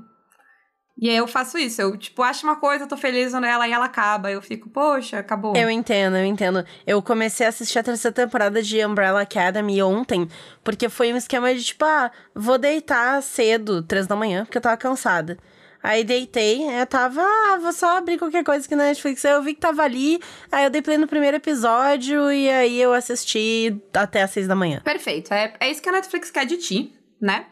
E 1.02 1.10
aí 1.10 1.16
eu 1.16 1.28
faço 1.28 1.58
isso, 1.58 1.82
eu, 1.82 1.96
tipo, 1.96 2.22
acho 2.22 2.46
uma 2.46 2.58
coisa, 2.58 2.86
tô 2.86 2.98
feliz 2.98 3.32
nela 3.32 3.66
e 3.66 3.72
ela 3.72 3.86
acaba. 3.86 4.30
Eu 4.30 4.42
fico, 4.42 4.70
poxa, 4.70 5.20
acabou. 5.20 5.56
Eu 5.56 5.70
entendo, 5.70 6.18
eu 6.18 6.26
entendo. 6.26 6.66
Eu 6.86 7.02
comecei 7.02 7.46
a 7.46 7.50
assistir 7.50 7.80
a 7.80 7.84
terceira 7.84 8.14
temporada 8.14 8.62
de 8.62 8.86
Umbrella 8.86 9.22
Academy 9.22 9.82
ontem, 9.82 10.28
porque 10.62 10.90
foi 10.90 11.14
um 11.14 11.18
esquema 11.18 11.56
de 11.56 11.64
tipo, 11.64 11.86
ah, 11.86 12.12
vou 12.36 12.58
deitar 12.58 13.24
cedo, 13.24 13.82
três 13.82 14.08
da 14.08 14.16
manhã, 14.16 14.44
porque 14.44 14.58
eu 14.58 14.62
tava 14.62 14.76
cansada. 14.76 15.38
Aí 15.82 16.04
deitei, 16.04 16.64
eu 16.64 16.86
tava, 16.86 17.22
ah, 17.22 17.58
vou 17.62 17.72
só 17.72 17.98
abrir 17.98 18.18
qualquer 18.18 18.44
coisa 18.44 18.66
aqui 18.66 18.76
na 18.76 18.84
Netflix. 18.84 19.24
Aí 19.24 19.32
eu 19.32 19.42
vi 19.42 19.54
que 19.54 19.62
tava 19.62 19.82
ali, 19.82 20.20
aí 20.52 20.66
eu 20.66 20.70
dei 20.70 20.82
play 20.82 20.98
no 20.98 21.08
primeiro 21.08 21.38
episódio 21.38 22.30
e 22.30 22.50
aí 22.50 22.82
eu 22.82 22.92
assisti 22.92 23.82
até 23.94 24.22
às 24.24 24.32
seis 24.32 24.48
da 24.48 24.56
manhã. 24.56 24.82
Perfeito, 24.84 25.34
é, 25.34 25.54
é 25.62 25.72
isso 25.72 25.82
que 25.82 25.88
a 25.88 25.94
Netflix 25.94 26.30
quer 26.30 26.46
de 26.46 26.58
ti, 26.58 26.94
né? 27.22 27.46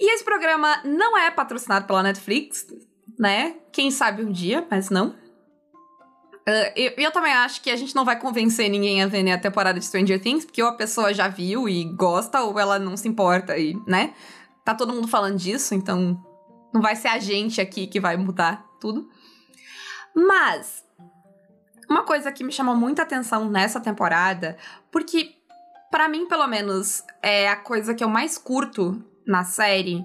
E 0.00 0.14
esse 0.14 0.24
programa 0.24 0.80
não 0.82 1.16
é 1.16 1.30
patrocinado 1.30 1.86
pela 1.86 2.02
Netflix, 2.02 2.66
né? 3.18 3.56
Quem 3.70 3.90
sabe 3.90 4.24
um 4.24 4.32
dia, 4.32 4.66
mas 4.70 4.88
não. 4.88 5.14
Ah, 6.48 6.72
eu, 6.74 6.92
eu 6.96 7.12
também 7.12 7.32
acho 7.34 7.60
que 7.60 7.70
a 7.70 7.76
gente 7.76 7.94
não 7.94 8.02
vai 8.02 8.18
convencer 8.18 8.70
ninguém 8.70 9.02
a 9.02 9.06
ver 9.06 9.30
a 9.30 9.38
temporada 9.38 9.78
de 9.78 9.84
Stranger 9.84 10.18
Things, 10.18 10.46
porque 10.46 10.62
ou 10.62 10.70
a 10.70 10.74
pessoa 10.74 11.12
já 11.12 11.28
viu 11.28 11.68
e 11.68 11.84
gosta, 11.84 12.40
ou 12.40 12.58
ela 12.58 12.78
não 12.78 12.96
se 12.96 13.06
importa 13.06 13.58
e, 13.58 13.76
né? 13.86 14.14
Tá 14.64 14.74
todo 14.74 14.94
mundo 14.94 15.06
falando 15.06 15.36
disso, 15.36 15.74
então 15.74 16.18
não 16.72 16.80
vai 16.80 16.96
ser 16.96 17.08
a 17.08 17.18
gente 17.18 17.60
aqui 17.60 17.86
que 17.86 18.00
vai 18.00 18.16
mudar 18.16 18.64
tudo. 18.80 19.06
Mas 20.16 20.82
uma 21.90 22.04
coisa 22.04 22.32
que 22.32 22.42
me 22.42 22.52
chamou 22.52 22.74
muita 22.74 23.02
atenção 23.02 23.50
nessa 23.50 23.80
temporada, 23.80 24.56
porque 24.90 25.40
Pra 25.90 26.08
mim, 26.08 26.26
pelo 26.26 26.46
menos, 26.46 27.02
é 27.20 27.48
a 27.48 27.56
coisa 27.56 27.92
que 27.92 28.04
eu 28.04 28.08
mais 28.08 28.38
curto 28.38 29.04
na 29.26 29.44
série 29.44 30.04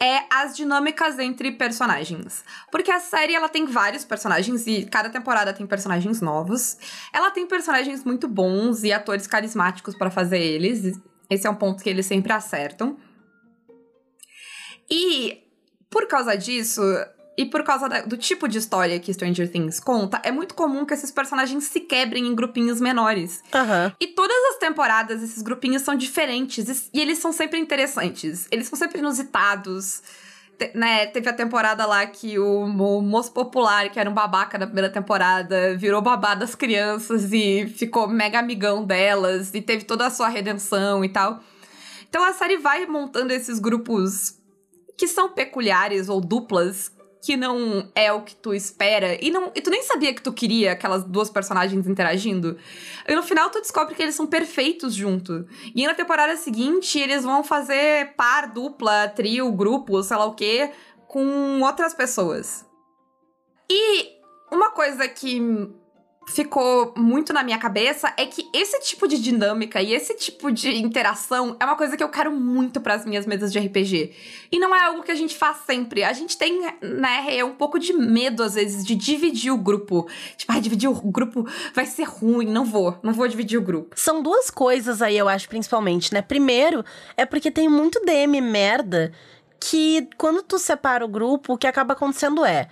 é 0.00 0.24
as 0.30 0.56
dinâmicas 0.56 1.18
entre 1.18 1.52
personagens. 1.52 2.44
Porque 2.70 2.90
a 2.90 3.00
série 3.00 3.34
ela 3.34 3.48
tem 3.48 3.64
vários 3.64 4.04
personagens 4.04 4.66
e 4.66 4.84
cada 4.84 5.08
temporada 5.08 5.52
tem 5.52 5.66
personagens 5.66 6.20
novos. 6.20 6.76
Ela 7.12 7.30
tem 7.30 7.46
personagens 7.46 8.04
muito 8.04 8.28
bons 8.28 8.82
e 8.82 8.92
atores 8.92 9.26
carismáticos 9.26 9.94
pra 9.96 10.10
fazer 10.10 10.40
eles. 10.40 11.00
Esse 11.30 11.46
é 11.46 11.50
um 11.50 11.54
ponto 11.54 11.82
que 11.82 11.88
eles 11.88 12.06
sempre 12.06 12.32
acertam. 12.32 12.98
E 14.90 15.42
por 15.88 16.06
causa 16.06 16.36
disso, 16.36 16.82
e 17.36 17.44
por 17.46 17.62
causa 17.64 17.88
da- 17.88 18.02
do 18.02 18.16
tipo 18.16 18.46
de 18.46 18.58
história 18.58 18.98
que 19.00 19.12
Stranger 19.12 19.50
Things 19.50 19.80
conta, 19.80 20.20
é 20.22 20.30
muito 20.30 20.54
comum 20.54 20.84
que 20.86 20.94
esses 20.94 21.10
personagens 21.10 21.64
se 21.64 21.80
quebrem 21.80 22.26
em 22.26 22.34
grupinhos 22.34 22.80
menores. 22.80 23.42
Aham. 23.52 23.92
E 24.00 24.06
todas 24.08 24.36
as 24.52 24.58
temporadas, 24.58 25.22
esses 25.22 25.42
grupinhos 25.42 25.82
são 25.82 25.96
diferentes 25.96 26.68
e- 26.68 26.90
e 26.94 27.00
eles 27.00 27.18
são 27.18 27.32
sempre 27.32 27.58
interessantes. 27.58 28.46
Eles 28.50 28.68
são 28.68 28.78
sempre 28.78 28.98
inusitados. 29.00 30.02
te- 30.56 30.70
né, 30.72 31.06
teve 31.06 31.28
a 31.28 31.32
temporada 31.32 31.84
lá 31.84 32.06
que 32.06 32.38
o, 32.38 32.60
o 32.66 33.02
moço 33.02 33.32
popular, 33.32 33.90
que 33.90 33.98
era 33.98 34.08
um 34.08 34.14
babaca 34.14 34.56
na 34.56 34.66
primeira 34.66 34.88
temporada, 34.88 35.76
virou 35.76 36.00
babá 36.00 36.36
das 36.36 36.54
crianças 36.54 37.32
e 37.32 37.66
ficou 37.66 38.06
mega 38.06 38.38
amigão 38.38 38.84
delas, 38.84 39.52
e 39.52 39.60
teve 39.60 39.82
toda 39.84 40.06
a 40.06 40.10
sua 40.10 40.28
redenção 40.28 41.04
e 41.04 41.08
tal. 41.08 41.40
Então 42.08 42.22
a 42.22 42.32
série 42.32 42.56
vai 42.56 42.86
montando 42.86 43.32
esses 43.32 43.58
grupos 43.58 44.36
que 44.96 45.08
são 45.08 45.28
peculiares 45.30 46.08
ou 46.08 46.20
duplas, 46.20 46.88
que 47.24 47.38
não 47.38 47.90
é 47.94 48.12
o 48.12 48.20
que 48.20 48.36
tu 48.36 48.52
espera, 48.52 49.16
e, 49.18 49.30
não, 49.30 49.50
e 49.54 49.62
tu 49.62 49.70
nem 49.70 49.82
sabia 49.82 50.12
que 50.12 50.20
tu 50.20 50.30
queria 50.30 50.72
aquelas 50.72 51.04
duas 51.04 51.30
personagens 51.30 51.88
interagindo. 51.88 52.58
E 53.08 53.14
no 53.14 53.22
final 53.22 53.48
tu 53.48 53.62
descobre 53.62 53.94
que 53.94 54.02
eles 54.02 54.14
são 54.14 54.26
perfeitos 54.26 54.94
junto. 54.94 55.46
E 55.74 55.86
na 55.86 55.94
temporada 55.94 56.36
seguinte, 56.36 56.98
eles 56.98 57.24
vão 57.24 57.42
fazer 57.42 58.14
par, 58.14 58.52
dupla, 58.52 59.08
trio, 59.08 59.50
grupo, 59.52 60.02
sei 60.02 60.16
lá 60.18 60.26
o 60.26 60.34
quê, 60.34 60.70
com 61.08 61.62
outras 61.62 61.94
pessoas. 61.94 62.66
E 63.70 64.18
uma 64.52 64.70
coisa 64.72 65.08
que 65.08 65.40
ficou 66.26 66.92
muito 66.96 67.32
na 67.32 67.42
minha 67.42 67.58
cabeça 67.58 68.12
é 68.16 68.26
que 68.26 68.48
esse 68.52 68.80
tipo 68.80 69.06
de 69.06 69.18
dinâmica 69.18 69.80
e 69.82 69.92
esse 69.92 70.14
tipo 70.16 70.50
de 70.50 70.76
interação 70.76 71.56
é 71.60 71.64
uma 71.64 71.76
coisa 71.76 71.96
que 71.96 72.02
eu 72.02 72.08
quero 72.08 72.32
muito 72.32 72.80
para 72.80 72.94
as 72.94 73.04
minhas 73.04 73.26
mesas 73.26 73.52
de 73.52 73.58
RPG. 73.58 74.12
E 74.50 74.58
não 74.58 74.74
é 74.74 74.84
algo 74.84 75.02
que 75.02 75.12
a 75.12 75.14
gente 75.14 75.36
faz 75.36 75.58
sempre. 75.66 76.02
A 76.02 76.12
gente 76.12 76.36
tem, 76.36 76.60
né, 76.82 77.36
é 77.36 77.44
um 77.44 77.54
pouco 77.54 77.78
de 77.78 77.92
medo 77.92 78.42
às 78.42 78.54
vezes 78.54 78.84
de 78.84 78.94
dividir 78.94 79.52
o 79.52 79.58
grupo. 79.58 80.08
Tipo, 80.36 80.52
ah, 80.52 80.60
dividir 80.60 80.88
o 80.88 80.94
grupo 80.94 81.46
vai 81.74 81.86
ser 81.86 82.04
ruim, 82.04 82.46
não 82.46 82.64
vou, 82.64 82.98
não 83.02 83.12
vou 83.12 83.28
dividir 83.28 83.58
o 83.58 83.62
grupo. 83.62 83.94
São 83.98 84.22
duas 84.22 84.50
coisas 84.50 85.02
aí, 85.02 85.16
eu 85.16 85.28
acho, 85.28 85.48
principalmente, 85.48 86.12
né? 86.12 86.22
Primeiro, 86.22 86.84
é 87.16 87.24
porque 87.26 87.50
tem 87.50 87.68
muito 87.68 88.00
DM 88.04 88.40
merda 88.40 89.12
que 89.60 90.08
quando 90.18 90.42
tu 90.42 90.58
separa 90.58 91.04
o 91.04 91.08
grupo, 91.08 91.54
o 91.54 91.58
que 91.58 91.66
acaba 91.66 91.94
acontecendo 91.94 92.44
é. 92.44 92.68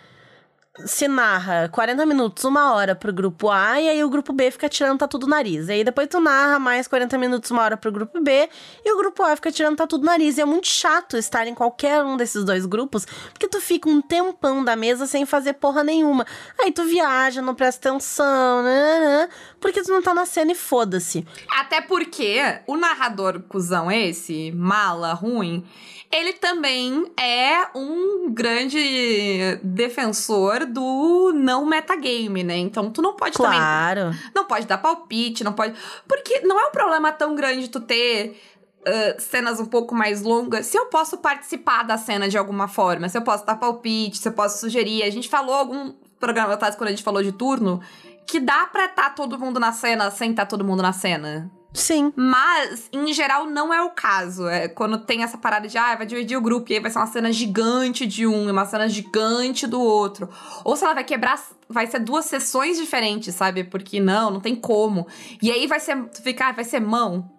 Se 0.78 1.06
narra 1.06 1.68
40 1.68 2.06
minutos, 2.06 2.44
uma 2.44 2.72
hora 2.72 2.94
pro 2.94 3.12
grupo 3.12 3.50
A, 3.50 3.78
e 3.78 3.90
aí 3.90 4.02
o 4.02 4.08
grupo 4.08 4.32
B 4.32 4.50
fica 4.50 4.70
tirando 4.70 5.00
tatu 5.00 5.18
do 5.18 5.26
nariz. 5.26 5.68
E 5.68 5.72
aí 5.72 5.84
depois 5.84 6.08
tu 6.08 6.18
narra 6.18 6.58
mais 6.58 6.88
40 6.88 7.18
minutos, 7.18 7.50
uma 7.50 7.62
hora 7.62 7.76
pro 7.76 7.92
grupo 7.92 8.18
B, 8.22 8.48
e 8.82 8.90
o 8.90 8.96
grupo 8.96 9.22
A 9.22 9.36
fica 9.36 9.52
tirando 9.52 9.76
tatu 9.76 9.98
do 9.98 10.06
nariz. 10.06 10.38
E 10.38 10.40
é 10.40 10.46
muito 10.46 10.66
chato 10.66 11.18
estar 11.18 11.46
em 11.46 11.54
qualquer 11.54 12.02
um 12.02 12.16
desses 12.16 12.42
dois 12.42 12.64
grupos, 12.64 13.04
porque 13.04 13.48
tu 13.48 13.60
fica 13.60 13.86
um 13.86 14.00
tempão 14.00 14.64
da 14.64 14.74
mesa 14.74 15.06
sem 15.06 15.26
fazer 15.26 15.52
porra 15.54 15.84
nenhuma. 15.84 16.24
Aí 16.58 16.72
tu 16.72 16.84
viaja, 16.84 17.42
não 17.42 17.54
presta 17.54 17.90
atenção, 17.90 18.62
né? 18.62 19.28
Porque 19.60 19.82
tu 19.82 19.92
não 19.92 20.00
tá 20.00 20.14
na 20.14 20.24
cena 20.24 20.52
e 20.52 20.54
foda-se. 20.54 21.26
Até 21.50 21.82
porque 21.82 22.40
o 22.66 22.78
narrador 22.78 23.42
cuzão 23.42 23.92
esse, 23.92 24.50
mala, 24.52 25.12
ruim, 25.12 25.66
ele 26.12 26.34
também 26.34 27.10
é 27.18 27.66
um 27.74 28.30
grande 28.32 29.58
defensor 29.62 30.66
do 30.66 31.32
não 31.34 31.64
metagame, 31.64 32.44
né? 32.44 32.56
Então 32.58 32.90
tu 32.90 33.00
não 33.00 33.16
pode 33.16 33.36
também. 33.36 33.58
Claro. 33.58 34.10
Não 34.34 34.44
pode 34.44 34.66
dar 34.66 34.78
palpite, 34.78 35.42
não 35.42 35.52
pode. 35.52 35.74
Porque 36.06 36.40
não 36.40 36.60
é 36.60 36.66
um 36.66 36.70
problema 36.70 37.10
tão 37.10 37.34
grande 37.34 37.68
tu 37.68 37.80
ter. 37.80 38.38
uh, 38.86 39.20
cenas 39.20 39.60
um 39.60 39.66
pouco 39.66 39.94
mais 39.94 40.22
longas, 40.22 40.66
se 40.66 40.76
eu 40.76 40.86
posso 40.86 41.18
participar 41.18 41.84
da 41.84 41.96
cena 41.96 42.28
de 42.28 42.36
alguma 42.36 42.68
forma, 42.68 43.08
se 43.08 43.16
eu 43.16 43.22
posso 43.22 43.46
dar 43.46 43.56
palpite, 43.56 44.18
se 44.18 44.28
eu 44.28 44.32
posso 44.32 44.58
sugerir. 44.58 45.02
A 45.04 45.10
gente 45.10 45.28
falou 45.28 45.54
algum 45.54 45.92
programa 46.18 46.54
atrás, 46.54 46.76
quando 46.76 46.88
a 46.88 46.90
gente 46.90 47.02
falou 47.02 47.22
de 47.22 47.32
turno, 47.32 47.80
que 48.26 48.38
dá 48.38 48.66
pra 48.66 48.86
estar 48.86 49.14
todo 49.14 49.38
mundo 49.38 49.58
na 49.58 49.72
cena 49.72 50.10
sem 50.10 50.30
estar 50.30 50.46
todo 50.46 50.64
mundo 50.64 50.82
na 50.82 50.92
cena. 50.92 51.50
Sim. 51.74 52.12
Mas, 52.14 52.88
em 52.92 53.12
geral, 53.12 53.46
não 53.46 53.72
é 53.72 53.82
o 53.82 53.90
caso. 53.90 54.46
É 54.46 54.68
quando 54.68 54.98
tem 54.98 55.22
essa 55.22 55.38
parada 55.38 55.66
de, 55.66 55.78
ah, 55.78 55.94
vai 55.96 56.06
dividir 56.06 56.36
o 56.36 56.40
grupo 56.40 56.70
e 56.70 56.74
aí 56.74 56.80
vai 56.80 56.90
ser 56.90 56.98
uma 56.98 57.06
cena 57.06 57.32
gigante 57.32 58.06
de 58.06 58.26
um 58.26 58.48
e 58.48 58.50
uma 58.50 58.66
cena 58.66 58.88
gigante 58.88 59.66
do 59.66 59.80
outro. 59.80 60.28
Ou 60.64 60.76
se 60.76 60.84
ela 60.84 60.94
vai 60.94 61.04
quebrar, 61.04 61.42
vai 61.68 61.86
ser 61.86 62.00
duas 62.00 62.26
sessões 62.26 62.76
diferentes, 62.76 63.34
sabe? 63.34 63.64
Porque 63.64 64.00
não, 64.00 64.30
não 64.30 64.40
tem 64.40 64.54
como. 64.54 65.06
E 65.40 65.50
aí 65.50 65.66
vai 65.66 65.80
ser, 65.80 65.96
tu 66.08 66.22
fica, 66.22 66.48
ah, 66.48 66.52
vai 66.52 66.64
ser 66.64 66.80
mão. 66.80 67.30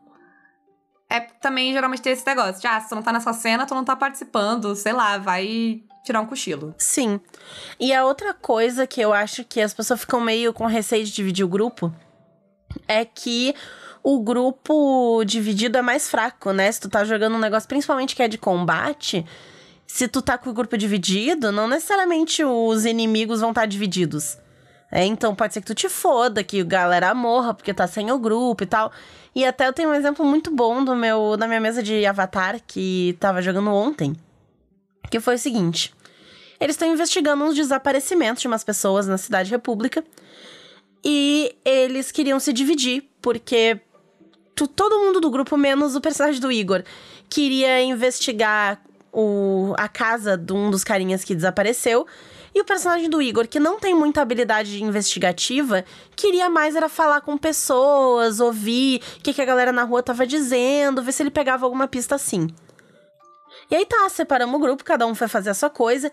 É 1.09 1.19
também 1.19 1.71
geralmente 1.71 2.01
tem 2.01 2.13
esse 2.13 2.25
negócio 2.25 2.59
de, 2.59 2.65
ah, 2.65 2.79
se 2.81 2.89
tu 2.89 2.95
não 2.95 3.03
tá 3.03 3.13
nessa 3.13 3.33
cena, 3.33 3.67
tu 3.67 3.75
não 3.75 3.83
tá 3.83 3.95
participando, 3.95 4.75
sei 4.75 4.93
lá, 4.93 5.19
vai 5.19 5.83
tirar 6.03 6.21
um 6.21 6.25
cochilo. 6.25 6.73
Sim. 6.77 7.21
E 7.79 7.93
a 7.93 8.03
outra 8.03 8.33
coisa 8.33 8.87
que 8.87 8.99
eu 8.99 9.13
acho 9.13 9.43
que 9.43 9.61
as 9.61 9.73
pessoas 9.73 9.99
ficam 9.99 10.19
meio 10.19 10.51
com 10.53 10.65
receio 10.65 11.05
de 11.05 11.11
dividir 11.11 11.45
o 11.45 11.47
grupo 11.47 11.93
é 12.87 13.05
que 13.05 13.53
o 14.03 14.19
grupo 14.19 15.23
dividido 15.25 15.77
é 15.77 15.81
mais 15.81 16.09
fraco, 16.09 16.51
né? 16.51 16.69
Se 16.69 16.81
tu 16.81 16.89
tá 16.89 17.05
jogando 17.05 17.37
um 17.37 17.39
negócio, 17.39 17.69
principalmente 17.69 18.15
que 18.15 18.21
é 18.21 18.27
de 18.27 18.37
combate, 18.37 19.25
se 19.87 20.07
tu 20.09 20.21
tá 20.21 20.37
com 20.37 20.49
o 20.49 20.53
grupo 20.53 20.77
dividido, 20.77 21.51
não 21.51 21.67
necessariamente 21.67 22.43
os 22.43 22.85
inimigos 22.85 23.39
vão 23.39 23.51
estar 23.51 23.61
tá 23.61 23.67
divididos. 23.67 24.37
É, 24.91 25.05
então 25.05 25.33
pode 25.33 25.53
ser 25.53 25.61
que 25.61 25.67
tu 25.67 25.73
te 25.73 25.89
foda, 25.89 26.43
que 26.43 26.61
a 26.61 26.63
galera 26.63 27.15
morra 27.15 27.53
porque 27.53 27.73
tá 27.73 27.87
sem 27.87 28.11
o 28.11 28.19
grupo 28.19 28.63
e 28.63 28.67
tal. 28.67 28.91
E 29.33 29.45
até 29.45 29.67
eu 29.67 29.73
tenho 29.73 29.89
um 29.89 29.93
exemplo 29.95 30.23
muito 30.25 30.51
bom 30.51 30.83
do 30.83 30.95
meu, 30.95 31.35
da 31.37 31.47
minha 31.47 31.59
mesa 31.59 31.81
de 31.81 32.05
Avatar 32.05 32.59
que 32.67 33.17
tava 33.19 33.41
jogando 33.41 33.71
ontem. 33.71 34.15
Que 35.09 35.19
foi 35.19 35.35
o 35.35 35.39
seguinte: 35.39 35.95
eles 36.59 36.75
estão 36.75 36.87
investigando 36.87 37.43
uns 37.43 37.55
desaparecimentos 37.55 38.41
de 38.41 38.47
umas 38.47 38.63
pessoas 38.63 39.07
na 39.07 39.17
Cidade 39.17 39.49
República. 39.49 40.03
E 41.03 41.55
eles 41.65 42.11
queriam 42.11 42.39
se 42.39 42.53
dividir, 42.53 43.09
porque 43.21 43.81
todo 44.55 44.99
mundo 44.99 45.19
do 45.19 45.29
grupo, 45.29 45.57
menos 45.57 45.95
o 45.95 46.01
personagem 46.01 46.39
do 46.39 46.51
Igor, 46.51 46.83
queria 47.29 47.81
investigar 47.81 48.81
o, 49.11 49.73
a 49.77 49.87
casa 49.87 50.37
de 50.37 50.53
um 50.53 50.69
dos 50.69 50.83
carinhas 50.83 51.23
que 51.23 51.35
desapareceu. 51.35 52.05
E 52.55 52.61
o 52.61 52.65
personagem 52.65 53.09
do 53.09 53.21
Igor, 53.21 53.47
que 53.47 53.59
não 53.59 53.79
tem 53.79 53.95
muita 53.95 54.21
habilidade 54.21 54.83
investigativa, 54.83 55.83
queria 56.15 56.49
mais 56.49 56.75
era 56.75 56.87
falar 56.87 57.21
com 57.21 57.35
pessoas, 57.35 58.39
ouvir 58.39 59.01
o 59.17 59.23
que, 59.23 59.33
que 59.33 59.41
a 59.41 59.45
galera 59.45 59.71
na 59.71 59.83
rua 59.83 60.03
tava 60.03 60.25
dizendo, 60.27 61.01
ver 61.01 61.11
se 61.11 61.23
ele 61.23 61.31
pegava 61.31 61.65
alguma 61.65 61.87
pista 61.87 62.13
assim. 62.13 62.47
E 63.71 63.75
aí 63.75 63.85
tá, 63.85 64.07
separamos 64.07 64.55
o 64.55 64.59
grupo, 64.59 64.83
cada 64.83 65.07
um 65.07 65.15
foi 65.15 65.27
fazer 65.27 65.49
a 65.49 65.53
sua 65.55 65.69
coisa. 65.69 66.11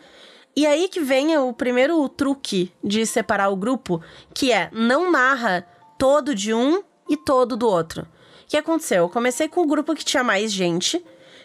E 0.56 0.66
aí 0.66 0.88
que 0.88 1.00
vem 1.00 1.36
o 1.36 1.52
primeiro 1.52 2.08
truque 2.08 2.72
de 2.82 3.04
separar 3.04 3.50
o 3.50 3.56
grupo, 3.56 4.02
que 4.34 4.50
é 4.50 4.70
não 4.72 5.10
narra 5.10 5.66
todo 5.98 6.34
de 6.34 6.54
um 6.54 6.82
e 7.08 7.16
todo 7.18 7.56
do 7.56 7.68
outro. 7.68 8.06
Que 8.50 8.56
aconteceu? 8.56 9.04
Eu 9.04 9.08
comecei 9.08 9.48
com 9.48 9.60
o 9.60 9.66
grupo 9.66 9.94
que 9.94 10.04
tinha 10.04 10.24
mais 10.24 10.52
gente. 10.52 11.00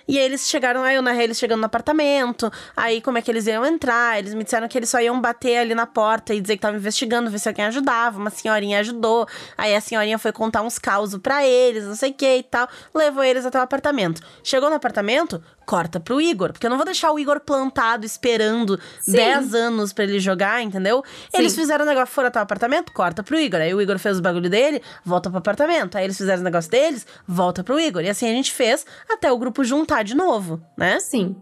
E 0.08 0.18
eles 0.18 0.48
chegaram, 0.48 0.82
aí 0.82 0.96
eu 0.96 1.04
narrei 1.04 1.26
eles 1.26 1.38
chegando 1.38 1.60
no 1.60 1.66
apartamento, 1.66 2.52
aí 2.76 3.02
como 3.02 3.18
é 3.18 3.22
que 3.22 3.30
eles 3.32 3.48
iam 3.48 3.66
entrar, 3.66 4.20
eles 4.20 4.36
me 4.36 4.44
disseram 4.44 4.68
que 4.68 4.78
eles 4.78 4.88
só 4.88 5.00
iam 5.00 5.20
bater 5.20 5.58
ali 5.58 5.74
na 5.74 5.88
porta 5.88 6.32
e 6.32 6.40
dizer 6.40 6.54
que 6.54 6.60
estavam 6.60 6.78
investigando, 6.78 7.30
ver 7.30 7.40
se 7.40 7.48
alguém 7.48 7.66
ajudava, 7.66 8.20
uma 8.20 8.30
senhorinha 8.30 8.80
ajudou, 8.82 9.28
aí 9.58 9.76
a 9.76 9.82
senhorinha 9.82 10.20
foi 10.20 10.32
contar 10.32 10.62
uns 10.62 10.78
causos 10.78 11.20
pra 11.20 11.44
eles, 11.44 11.86
não 11.86 11.96
sei 11.96 12.12
o 12.12 12.14
que 12.14 12.38
e 12.38 12.44
tal, 12.44 12.68
levou 12.94 13.24
eles 13.24 13.48
até 13.48 13.58
o 13.58 13.64
apartamento. 13.64 14.22
Chegou 14.44 14.70
no 14.70 14.76
apartamento, 14.76 15.44
corta 15.66 16.00
pro 16.00 16.22
Igor, 16.22 16.52
porque 16.52 16.66
eu 16.66 16.70
não 16.70 16.78
vou 16.78 16.86
deixar 16.86 17.12
o 17.12 17.20
Igor 17.20 17.40
plantado 17.40 18.06
esperando 18.06 18.80
Sim. 19.02 19.14
10 19.14 19.54
anos 19.54 19.94
pra 19.94 20.04
ele 20.04 20.20
jogar, 20.20 20.62
entendeu? 20.62 21.04
Eles 21.34 21.54
Sim. 21.54 21.62
fizeram 21.62 21.84
o 21.84 21.88
negócio, 21.88 22.14
foram 22.14 22.28
até 22.28 22.40
o 22.40 22.44
apartamento, 22.44 22.92
corta 22.94 23.24
pro 23.24 23.40
Igor. 23.40 23.60
Aí 23.60 23.74
o 23.74 23.82
Igor 23.82 23.98
fez 23.98 24.16
os 24.16 24.22
bagulho 24.22 24.50
dele, 24.50 24.82
volta 25.04 25.30
pro 25.30 25.40
apartamento. 25.40 25.98
Aí 25.98 26.04
eles 26.04 26.18
fizeram 26.18 26.42
o 26.42 26.44
negócio 26.44 26.70
deles, 26.70 27.06
volta 27.28 27.64
pro 27.64 27.80
Igor. 27.80 28.04
E 28.04 28.10
assim 28.10 28.28
a 28.28 28.32
gente 28.32 28.52
fez 28.52 28.86
até 29.10 29.32
o 29.32 29.38
grupo 29.38 29.64
juntar 29.64 30.04
de 30.04 30.16
novo, 30.16 30.62
né? 30.78 31.00
Sim. 31.00 31.36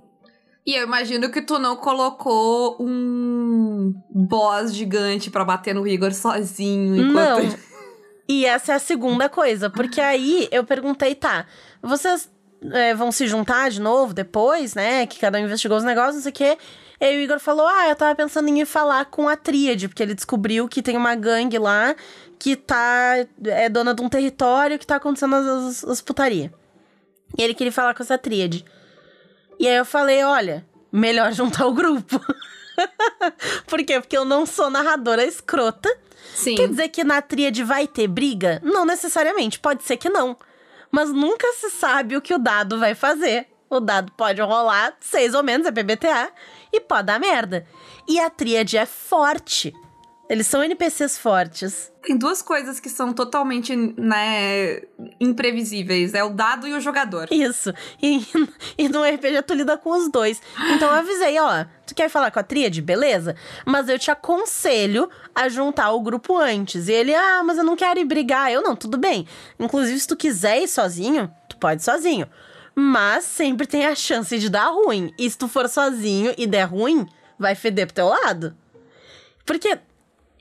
E 0.66 0.76
eu 0.76 0.84
imagino 0.84 1.30
que 1.30 1.42
tu 1.42 1.60
não 1.60 1.76
colocou 1.76 2.78
um 2.80 3.94
boss 4.10 4.74
gigante 4.74 5.30
pra 5.30 5.44
bater 5.44 5.76
no 5.76 5.86
Igor 5.86 6.14
sozinho 6.14 6.96
enquanto 6.96 7.44
Não. 7.44 7.74
E 8.28 8.46
essa 8.46 8.72
é 8.72 8.76
a 8.76 8.80
segunda 8.80 9.28
coisa, 9.28 9.70
porque 9.70 10.00
aí 10.00 10.48
eu 10.50 10.64
perguntei, 10.64 11.14
tá, 11.14 11.46
vocês 11.82 12.30
é, 12.72 12.94
vão 12.94 13.12
se 13.12 13.28
juntar 13.28 13.70
de 13.70 13.82
novo 13.82 14.14
depois, 14.14 14.76
né? 14.76 15.06
Que 15.06 15.20
cada 15.20 15.38
um 15.38 15.42
investigou 15.42 15.78
os 15.78 15.84
negócios, 15.84 16.16
não 16.16 16.22
sei 16.22 16.32
o 16.32 16.34
quê. 16.34 16.58
E 17.00 17.06
aí 17.06 17.18
o 17.18 17.22
Igor 17.22 17.40
falou: 17.40 17.68
Ah, 17.68 17.90
eu 17.90 17.96
tava 17.96 18.16
pensando 18.16 18.48
em 18.48 18.62
ir 18.62 18.66
falar 18.66 19.06
com 19.06 19.28
a 19.28 19.36
Tríade, 19.36 19.88
porque 19.88 20.04
ele 20.04 20.14
descobriu 20.14 20.68
que 20.68 20.82
tem 20.82 20.96
uma 20.96 21.16
gangue 21.16 21.58
lá 21.58 21.96
que 22.40 22.56
tá. 22.56 23.16
é 23.46 23.70
dona 23.70 23.94
de 23.94 24.02
um 24.02 24.10
território 24.10 24.80
que 24.80 24.88
tá 24.88 24.98
acontecendo 24.98 25.36
as, 25.36 25.46
as, 25.46 25.84
as 25.86 26.02
putaria. 26.02 26.54
E 27.38 27.42
ele 27.42 27.54
queria 27.54 27.72
falar 27.72 27.94
com 27.94 28.04
essa 28.04 28.18
Tríade. 28.18 28.64
E 29.60 29.68
aí 29.68 29.76
eu 29.76 29.86
falei: 29.86 30.24
olha, 30.24 30.66
melhor 30.92 31.32
juntar 31.34 31.66
o 31.68 31.74
grupo. 31.74 32.22
Por 33.68 33.84
quê? 33.84 34.00
Porque 34.00 34.18
eu 34.18 34.26
não 34.26 34.46
sou 34.46 34.70
narradora 34.70 35.26
escrota. 35.26 35.90
Sim. 36.36 36.56
Quer 36.56 36.68
dizer 36.70 36.90
que 36.90 37.04
na 37.04 37.22
tríade 37.22 37.64
vai 37.64 37.88
ter 37.88 38.08
briga? 38.08 38.60
Não 38.64 38.86
necessariamente, 38.86 39.60
pode 39.60 39.84
ser 39.84 39.98
que 39.98 40.10
não. 40.10 40.36
Mas 40.94 41.12
nunca 41.12 41.52
se 41.54 41.72
sabe 41.72 42.16
o 42.16 42.22
que 42.22 42.36
o 42.36 42.38
dado 42.38 42.78
vai 42.78 42.94
fazer. 42.94 43.48
O 43.68 43.80
dado 43.80 44.12
pode 44.12 44.40
rolar 44.40 44.96
seis 45.00 45.34
ou 45.34 45.42
menos, 45.42 45.66
é 45.66 45.72
PBTA, 45.72 46.32
e 46.72 46.80
pode 46.80 47.08
dar 47.08 47.20
merda. 47.20 47.66
E 48.08 48.20
a 48.20 48.30
tríade 48.30 48.78
é 48.78 48.86
forte. 48.86 49.74
Eles 50.30 50.48
são 50.48 50.64
NPCs 50.64 51.18
fortes. 51.18 51.92
Tem 52.02 52.18
duas 52.18 52.42
coisas 52.42 52.80
que 52.80 52.90
são 52.90 53.14
totalmente, 53.14 53.76
né, 53.76 54.82
imprevisíveis. 55.20 56.14
É 56.14 56.24
o 56.24 56.30
dado 56.30 56.66
e 56.66 56.74
o 56.74 56.80
jogador. 56.80 57.28
Isso. 57.30 57.74
E, 58.02 58.26
e 58.78 58.88
no 58.88 59.04
RPG 59.04 59.42
tu 59.44 59.54
lida 59.54 59.78
com 59.78 59.92
os 59.92 60.10
dois. 60.10 60.42
Então 60.74 60.90
eu 60.90 60.96
avisei, 60.96 61.38
ó, 61.40 61.66
tu 61.86 61.94
quer 61.94 62.10
falar 62.10 62.32
com 62.32 62.40
a 62.40 62.44
tríade? 62.44 62.82
Beleza. 62.82 63.36
Mas 63.66 63.90
eu 63.90 64.00
te 64.00 64.10
aconselho 64.12 65.10
a 65.36 65.50
juntar 65.50 65.92
o 65.92 66.02
grupo 66.02 66.38
antes. 66.38 66.88
E 66.88 66.94
ele, 66.94 67.14
ah, 67.14 67.44
mas 67.44 67.58
eu 67.58 67.64
não 67.64 67.76
quero 67.76 68.00
ir 68.00 68.06
brigar. 68.06 68.52
Eu, 68.52 68.62
não, 68.62 68.76
tudo 68.78 68.98
bem. 68.98 69.28
Inclusive, 69.60 70.00
se 70.00 70.08
tu 70.08 70.16
quiser 70.16 70.62
ir 70.62 70.68
sozinho, 70.70 71.30
tu 71.50 71.58
pode 71.58 71.82
ir 71.82 71.86
sozinho. 71.86 72.28
Mas 72.74 73.26
sempre 73.26 73.68
tem 73.68 73.86
a 73.86 73.94
chance 73.94 74.40
de 74.40 74.50
dar 74.50 74.68
ruim. 74.68 75.14
E 75.20 75.30
se 75.30 75.38
tu 75.38 75.48
for 75.50 75.68
sozinho 75.68 76.34
e 76.38 76.48
der 76.48 76.64
ruim, 76.64 77.06
vai 77.38 77.56
feder 77.56 77.88
pro 77.88 77.96
teu 77.96 78.08
lado. 78.08 78.56
Porque 79.46 79.78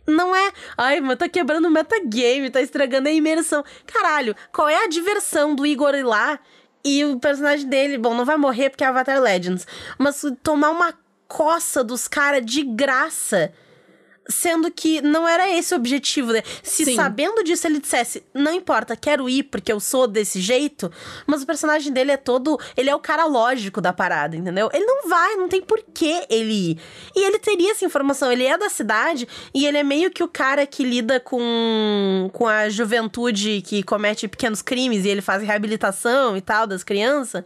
não 0.07 0.35
é. 0.35 0.53
Ai, 0.77 1.01
mas 1.01 1.19
tá 1.19 1.29
quebrando 1.29 1.67
o 1.67 1.71
metagame, 1.71 2.51
tá 2.51 2.61
estragando 2.61 3.09
a 3.09 3.13
imersão. 3.13 3.65
Caralho, 3.87 4.35
qual 4.53 4.69
é 4.69 4.85
a 4.85 4.89
diversão 4.89 5.55
do 5.55 5.67
Igor 5.67 5.95
ir 5.95 6.05
lá 6.05 6.39
e 6.85 7.05
o 7.05 7.19
personagem 7.19 7.69
dele, 7.69 7.99
bom, 7.99 8.15
não 8.15 8.25
vai 8.25 8.37
morrer 8.37 8.71
porque 8.71 8.85
é 8.85 8.87
Avatar 8.89 9.21
Legends, 9.21 9.67
mas 9.99 10.23
tomar 10.43 10.71
uma 10.71 10.95
coça 11.29 11.83
dos 11.83 12.09
caras 12.09 12.45
de 12.45 12.63
graça 12.63 13.53
Sendo 14.33 14.71
que 14.71 15.01
não 15.01 15.29
era 15.29 15.49
esse 15.51 15.75
o 15.75 15.77
objetivo, 15.77 16.33
né? 16.33 16.43
Se 16.63 16.85
Sim. 16.85 16.97
sabendo 16.97 17.45
disso 17.45 17.67
ele 17.67 17.79
dissesse, 17.79 18.25
não 18.35 18.53
importa, 18.53 18.97
quero 18.97 19.29
ir 19.29 19.45
porque 19.45 19.73
eu 19.73 19.79
sou 19.79 20.07
desse 20.07 20.41
jeito, 20.41 20.91
mas 21.27 21.43
o 21.43 21.47
personagem 21.47 21.93
dele 21.93 22.13
é 22.13 22.17
todo. 22.17 22.59
Ele 22.77 22.91
é 22.91 22.95
o 22.95 22.99
cara 22.99 23.27
lógico 23.27 23.81
da 23.81 23.93
parada, 23.93 24.37
entendeu? 24.37 24.71
Ele 24.73 24.85
não 24.85 25.09
vai, 25.09 25.37
não 25.37 25.49
tem 25.49 25.61
porquê 25.61 26.27
ele 26.29 26.71
ir. 26.71 26.79
E 27.15 27.25
ele 27.25 27.39
teria 27.39 27.73
essa 27.73 27.85
informação, 27.85 28.33
ele 28.33 28.45
é 28.45 28.57
da 28.57 28.69
cidade 28.69 29.29
e 29.55 29.67
ele 29.67 29.79
é 29.79 29.83
meio 29.83 30.11
que 30.11 30.23
o 30.25 30.29
cara 30.29 30.67
que 30.67 30.85
lida 30.85 31.21
com, 31.21 32.31
com 32.33 32.47
a 32.49 32.69
juventude 32.69 33.63
que 33.63 33.83
comete 33.83 34.27
pequenos 34.27 34.63
crimes 34.63 35.05
e 35.05 35.09
ele 35.09 35.21
faz 35.21 35.43
reabilitação 35.43 36.37
e 36.37 36.41
tal 36.41 36.67
das 36.67 36.83
crianças. 36.83 37.45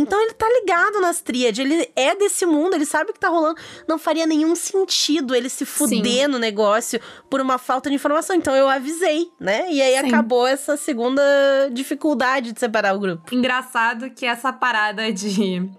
Então 0.00 0.20
ele 0.22 0.32
tá 0.32 0.46
ligado 0.48 1.00
nas 1.00 1.20
tríades, 1.20 1.58
ele 1.58 1.90
é 1.94 2.14
desse 2.14 2.46
mundo, 2.46 2.74
ele 2.74 2.86
sabe 2.86 3.10
o 3.10 3.12
que 3.12 3.20
tá 3.20 3.28
rolando. 3.28 3.60
Não 3.86 3.98
faria 3.98 4.26
nenhum 4.26 4.56
sentido 4.56 5.34
ele 5.34 5.48
se 5.48 5.64
fuder 5.66 6.24
Sim. 6.24 6.28
no 6.28 6.38
negócio 6.38 7.00
por 7.28 7.40
uma 7.40 7.58
falta 7.58 7.90
de 7.90 7.96
informação. 7.96 8.34
Então 8.34 8.54
eu 8.56 8.68
avisei, 8.68 9.30
né? 9.38 9.70
E 9.70 9.82
aí 9.82 10.00
Sim. 10.00 10.08
acabou 10.08 10.46
essa 10.46 10.76
segunda 10.76 11.22
dificuldade 11.70 12.52
de 12.52 12.60
separar 12.60 12.94
o 12.94 12.98
grupo. 12.98 13.34
Engraçado 13.34 14.10
que 14.10 14.24
essa 14.24 14.52
parada 14.52 15.12
de 15.12 15.70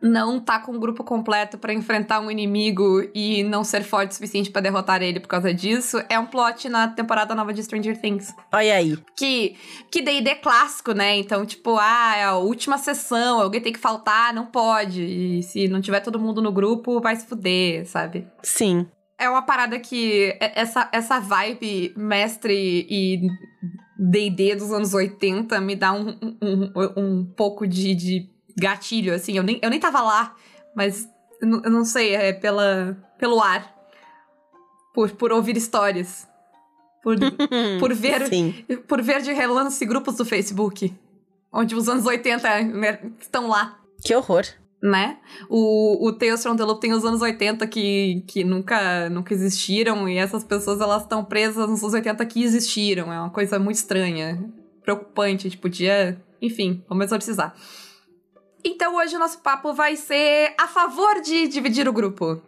não 0.00 0.38
tá 0.40 0.58
com 0.60 0.72
o 0.76 0.78
grupo 0.78 1.02
completo 1.02 1.58
pra 1.58 1.72
enfrentar 1.72 2.20
um 2.20 2.30
inimigo 2.30 3.02
e 3.14 3.42
não 3.42 3.64
ser 3.64 3.82
forte 3.82 4.12
o 4.12 4.14
suficiente 4.14 4.50
pra 4.50 4.60
derrotar 4.60 5.02
ele 5.02 5.18
por 5.20 5.28
causa 5.28 5.52
disso 5.52 6.00
é 6.08 6.18
um 6.18 6.26
plot 6.26 6.68
na 6.68 6.88
temporada 6.88 7.34
nova 7.34 7.52
de 7.52 7.62
Stranger 7.62 8.00
Things. 8.00 8.34
Olha 8.52 8.74
aí. 8.74 8.96
Que 9.16 9.56
que 9.90 10.00
D&D 10.02 10.30
é 10.30 10.34
clássico, 10.34 10.92
né? 10.92 11.16
Então, 11.16 11.44
tipo, 11.44 11.76
ah, 11.78 12.14
é 12.16 12.24
a 12.24 12.36
última 12.36 12.78
sessão, 12.78 13.40
alguém 13.40 13.60
tem 13.60 13.72
que 13.72 13.78
faltar, 13.78 14.32
não 14.32 14.46
pode. 14.46 15.02
E 15.02 15.42
se 15.42 15.68
não 15.68 15.80
tiver 15.80 16.00
todo 16.00 16.18
mundo 16.18 16.40
no 16.40 16.52
grupo, 16.52 17.00
vai 17.00 17.16
se 17.16 17.26
fuder, 17.26 17.86
sabe? 17.86 18.26
Sim. 18.42 18.86
É 19.18 19.28
uma 19.28 19.42
parada 19.42 19.80
que 19.80 20.36
é- 20.40 20.60
essa, 20.60 20.88
essa 20.92 21.18
vibe 21.18 21.92
mestre 21.96 22.86
e 22.88 23.20
D&D 23.98 24.54
dos 24.54 24.72
anos 24.72 24.94
80 24.94 25.60
me 25.60 25.74
dá 25.74 25.92
um, 25.92 26.10
um, 26.22 26.38
um, 26.40 26.92
um 26.96 27.24
pouco 27.36 27.66
de, 27.66 27.94
de 27.96 28.30
gatilho, 28.58 29.14
assim. 29.14 29.36
Eu 29.36 29.42
nem, 29.42 29.58
eu 29.62 29.70
nem 29.70 29.80
tava 29.80 30.00
lá, 30.00 30.34
mas 30.74 31.08
eu 31.40 31.48
não, 31.48 31.62
eu 31.64 31.70
não 31.70 31.84
sei, 31.84 32.14
é 32.14 32.32
pela, 32.32 32.96
pelo 33.18 33.40
ar. 33.40 33.74
Por, 34.94 35.10
por 35.12 35.32
ouvir 35.32 35.56
histórias. 35.56 36.26
Por, 37.02 37.16
por 37.78 37.94
ver 37.94 38.26
Sim. 38.26 38.52
por 38.88 39.00
ver 39.00 39.22
de 39.22 39.32
relance 39.32 39.84
grupos 39.86 40.16
do 40.16 40.24
Facebook. 40.24 40.92
Onde 41.52 41.74
os 41.74 41.88
anos 41.88 42.04
80 42.04 42.62
né, 42.64 42.98
estão 43.20 43.48
lá 43.48 43.78
Que 44.04 44.14
horror. 44.14 44.44
né? 44.82 45.16
O, 45.48 46.06
o 46.06 46.12
Tales 46.12 46.42
from 46.42 46.56
the 46.56 46.64
Loop 46.64 46.80
tem 46.80 46.92
os 46.92 47.04
anos 47.04 47.22
80 47.22 47.66
que, 47.66 48.22
que 48.26 48.44
nunca, 48.44 49.08
nunca 49.08 49.32
existiram 49.32 50.06
e 50.08 50.18
essas 50.18 50.44
pessoas 50.44 50.80
elas 50.80 51.02
estão 51.02 51.24
presas 51.24 51.68
nos 51.68 51.80
anos 51.82 51.94
80 51.94 52.26
que 52.26 52.42
existiram. 52.42 53.12
É 53.12 53.18
uma 53.18 53.30
coisa 53.30 53.58
muito 53.58 53.76
estranha, 53.76 54.44
preocupante. 54.82 55.46
A 55.46 55.50
gente 55.50 55.60
podia, 55.60 56.20
enfim, 56.42 56.84
vamos 56.88 57.06
exorcizar. 57.06 57.54
Então 58.64 58.96
hoje 58.96 59.16
o 59.16 59.18
nosso 59.18 59.38
papo 59.38 59.72
vai 59.72 59.96
ser 59.96 60.54
a 60.58 60.66
favor 60.66 61.20
de 61.20 61.48
dividir 61.48 61.88
o 61.88 61.92
grupo. 61.92 62.42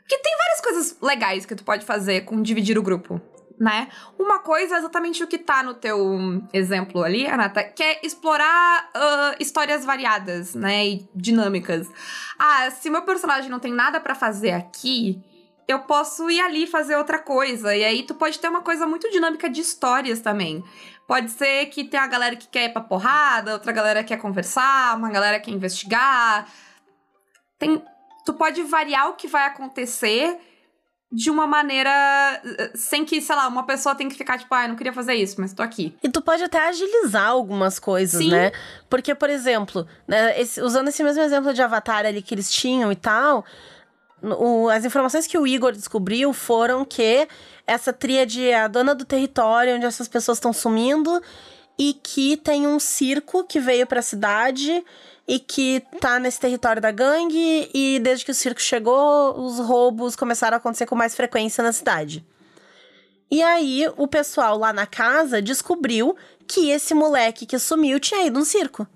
Porque 0.00 0.18
tem 0.18 0.36
várias 0.38 0.60
coisas 0.60 0.96
legais 1.02 1.44
que 1.44 1.54
tu 1.54 1.64
pode 1.64 1.84
fazer 1.84 2.24
com 2.24 2.40
dividir 2.40 2.78
o 2.78 2.82
grupo, 2.82 3.20
né? 3.58 3.88
Uma 4.16 4.38
coisa 4.38 4.76
é 4.76 4.78
exatamente 4.78 5.24
o 5.24 5.26
que 5.26 5.36
tá 5.36 5.64
no 5.64 5.74
teu 5.74 6.40
exemplo 6.52 7.02
ali, 7.02 7.24
Renata, 7.24 7.64
que 7.64 7.82
é 7.82 8.00
explorar 8.04 8.88
ah, 8.94 9.34
histórias 9.40 9.84
variadas, 9.84 10.54
né? 10.54 10.86
E 10.86 11.08
dinâmicas. 11.12 11.88
Ah, 12.38 12.70
se 12.70 12.88
meu 12.88 13.02
personagem 13.02 13.50
não 13.50 13.58
tem 13.58 13.72
nada 13.72 13.98
pra 13.98 14.14
fazer 14.14 14.52
aqui, 14.52 15.20
eu 15.66 15.80
posso 15.80 16.30
ir 16.30 16.40
ali 16.40 16.68
fazer 16.68 16.96
outra 16.96 17.18
coisa. 17.18 17.74
E 17.74 17.84
aí 17.84 18.02
tu 18.04 18.14
pode 18.14 18.38
ter 18.38 18.48
uma 18.48 18.62
coisa 18.62 18.86
muito 18.86 19.10
dinâmica 19.10 19.50
de 19.50 19.60
histórias 19.60 20.20
também. 20.20 20.62
Pode 21.06 21.30
ser 21.30 21.66
que 21.66 21.84
tem 21.84 22.00
a 22.00 22.06
galera 22.06 22.34
que 22.36 22.48
quer 22.48 22.64
ir 22.64 22.72
pra 22.72 22.82
porrada, 22.82 23.52
outra 23.52 23.70
galera 23.72 24.02
quer 24.02 24.16
conversar, 24.18 24.96
uma 24.96 25.10
galera 25.10 25.38
quer 25.38 25.52
investigar. 25.52 26.48
Tem, 27.58 27.82
tu 28.24 28.32
pode 28.34 28.62
variar 28.64 29.08
o 29.10 29.14
que 29.14 29.28
vai 29.28 29.46
acontecer 29.46 30.36
de 31.12 31.30
uma 31.30 31.46
maneira 31.46 31.88
eh, 32.44 32.72
sem 32.74 33.04
que, 33.04 33.22
sei 33.22 33.36
lá, 33.36 33.46
uma 33.46 33.62
pessoa 33.64 33.94
tem 33.94 34.08
que 34.08 34.16
ficar 34.16 34.36
tipo, 34.38 34.52
ah, 34.52 34.64
eu 34.64 34.68
não 34.70 34.76
queria 34.76 34.92
fazer 34.92 35.14
isso, 35.14 35.40
mas 35.40 35.52
tô 35.54 35.62
aqui. 35.62 35.96
E 36.02 36.08
tu 36.08 36.20
pode 36.20 36.42
até 36.42 36.58
agilizar 36.68 37.28
algumas 37.28 37.78
coisas, 37.78 38.20
Sim. 38.20 38.30
né? 38.32 38.50
Porque, 38.90 39.14
por 39.14 39.30
exemplo, 39.30 39.86
né, 40.08 40.38
esse- 40.40 40.60
usando 40.60 40.88
esse 40.88 41.02
mesmo 41.04 41.22
exemplo 41.22 41.54
de 41.54 41.62
Avatar 41.62 42.04
ali 42.04 42.20
que 42.20 42.34
eles 42.34 42.50
tinham 42.50 42.90
e 42.90 42.96
tal, 42.96 43.44
o- 44.38 44.68
as 44.68 44.84
informações 44.84 45.26
que 45.26 45.38
o 45.38 45.46
Igor 45.46 45.72
descobriu 45.72 46.32
foram 46.32 46.84
que 46.84 47.28
essa 47.66 47.92
tríade 47.92 48.46
é 48.46 48.60
a 48.60 48.68
dona 48.68 48.94
do 48.94 49.04
território 49.04 49.76
onde 49.76 49.86
essas 49.86 50.08
pessoas 50.08 50.38
estão 50.38 50.52
sumindo 50.52 51.22
e 51.78 51.94
que 51.94 52.36
tem 52.36 52.66
um 52.66 52.78
circo 52.78 53.44
que 53.44 53.60
veio 53.60 53.86
pra 53.86 54.00
cidade 54.02 54.84
e 55.28 55.38
que 55.38 55.82
tá 56.00 56.18
nesse 56.18 56.38
território 56.40 56.80
da 56.80 56.90
gangue 56.90 57.68
e 57.74 57.98
desde 58.00 58.24
que 58.24 58.30
o 58.30 58.34
circo 58.34 58.60
chegou, 58.60 59.38
os 59.38 59.58
roubos 59.58 60.14
começaram 60.16 60.54
a 60.54 60.58
acontecer 60.58 60.86
com 60.86 60.94
mais 60.94 61.14
frequência 61.14 61.62
na 61.62 61.72
cidade. 61.72 62.24
E 63.30 63.42
aí, 63.42 63.84
o 63.96 64.06
pessoal 64.06 64.56
lá 64.56 64.72
na 64.72 64.86
casa 64.86 65.42
descobriu 65.42 66.16
que 66.46 66.70
esse 66.70 66.94
moleque 66.94 67.44
que 67.44 67.58
sumiu 67.58 67.98
tinha 67.98 68.24
ido 68.24 68.38
no 68.38 68.44
circo. 68.44 68.86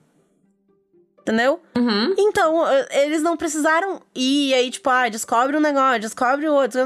Entendeu? 1.21 1.61
Uhum. 1.77 2.15
Então, 2.19 2.65
eles 2.91 3.23
não 3.23 3.37
precisaram 3.37 4.01
ir 4.15 4.49
e 4.49 4.55
aí, 4.55 4.71
tipo, 4.71 4.89
ah, 4.89 5.09
descobre 5.09 5.57
um 5.57 5.61
negócio, 5.61 6.01
descobre 6.01 6.49
o 6.49 6.55
outro. 6.55 6.81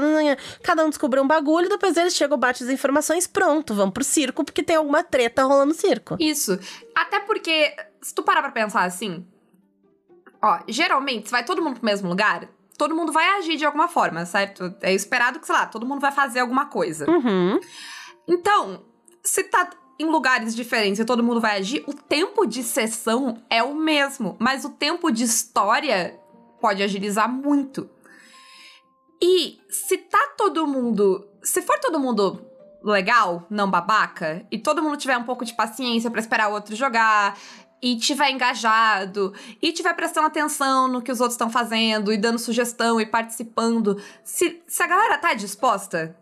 Cada 0.61 0.85
um 0.85 0.89
descobriu 0.89 1.23
um 1.23 1.27
bagulho, 1.27 1.69
depois 1.69 1.95
eles 1.95 2.13
chegam, 2.13 2.37
batem 2.37 2.67
as 2.67 2.73
informações, 2.73 3.25
pronto, 3.25 3.73
vamos 3.73 3.93
pro 3.93 4.03
circo, 4.03 4.43
porque 4.43 4.61
tem 4.61 4.75
alguma 4.75 5.03
treta 5.03 5.43
rolando 5.43 5.67
no 5.67 5.73
circo. 5.73 6.17
Isso. 6.19 6.59
Até 6.93 7.21
porque, 7.21 7.75
se 8.01 8.13
tu 8.13 8.23
parar 8.23 8.41
pra 8.41 8.51
pensar 8.51 8.83
assim, 8.83 9.25
ó, 10.41 10.59
geralmente, 10.67 11.29
se 11.29 11.31
vai 11.31 11.45
todo 11.45 11.61
mundo 11.61 11.79
pro 11.79 11.85
mesmo 11.85 12.09
lugar, 12.09 12.49
todo 12.77 12.93
mundo 12.93 13.11
vai 13.13 13.37
agir 13.37 13.55
de 13.55 13.65
alguma 13.65 13.87
forma, 13.87 14.25
certo? 14.25 14.75
É 14.81 14.93
esperado 14.93 15.39
que, 15.39 15.47
sei 15.47 15.55
lá, 15.55 15.65
todo 15.65 15.85
mundo 15.85 16.01
vai 16.01 16.11
fazer 16.11 16.41
alguma 16.41 16.65
coisa. 16.65 17.09
Uhum. 17.09 17.57
Então, 18.27 18.83
se 19.23 19.45
tá 19.45 19.69
em 19.99 20.05
lugares 20.05 20.55
diferentes 20.55 20.99
e 20.99 21.05
todo 21.05 21.23
mundo 21.23 21.39
vai 21.39 21.57
agir, 21.57 21.83
o 21.87 21.93
tempo 21.93 22.45
de 22.45 22.63
sessão 22.63 23.41
é 23.49 23.63
o 23.63 23.73
mesmo, 23.73 24.35
mas 24.39 24.65
o 24.65 24.69
tempo 24.69 25.11
de 25.11 25.23
história 25.23 26.19
pode 26.59 26.83
agilizar 26.83 27.31
muito. 27.31 27.89
E 29.21 29.59
se 29.69 29.97
tá 29.97 30.33
todo 30.37 30.67
mundo. 30.67 31.27
Se 31.41 31.61
for 31.61 31.79
todo 31.79 31.99
mundo 31.99 32.43
legal, 32.83 33.45
não 33.49 33.69
babaca, 33.69 34.45
e 34.51 34.59
todo 34.59 34.81
mundo 34.81 34.97
tiver 34.97 35.17
um 35.17 35.23
pouco 35.23 35.45
de 35.45 35.53
paciência 35.55 36.11
pra 36.11 36.19
esperar 36.19 36.49
o 36.49 36.53
outro 36.53 36.75
jogar. 36.75 37.37
E 37.81 37.97
tiver 37.97 38.31
engajado, 38.31 39.33
e 39.61 39.71
tiver 39.71 39.93
prestando 39.93 40.25
atenção 40.25 40.87
no 40.87 41.03
que 41.03 41.11
os 41.11 41.19
outros 41.19 41.35
estão 41.35 41.51
fazendo, 41.51 42.11
e 42.11 42.17
dando 42.17 42.39
sugestão 42.39 42.99
e 42.99 43.05
participando. 43.05 44.01
Se, 44.23 44.63
se 44.65 44.81
a 44.81 44.87
galera 44.87 45.17
tá 45.19 45.33
disposta, 45.33 46.17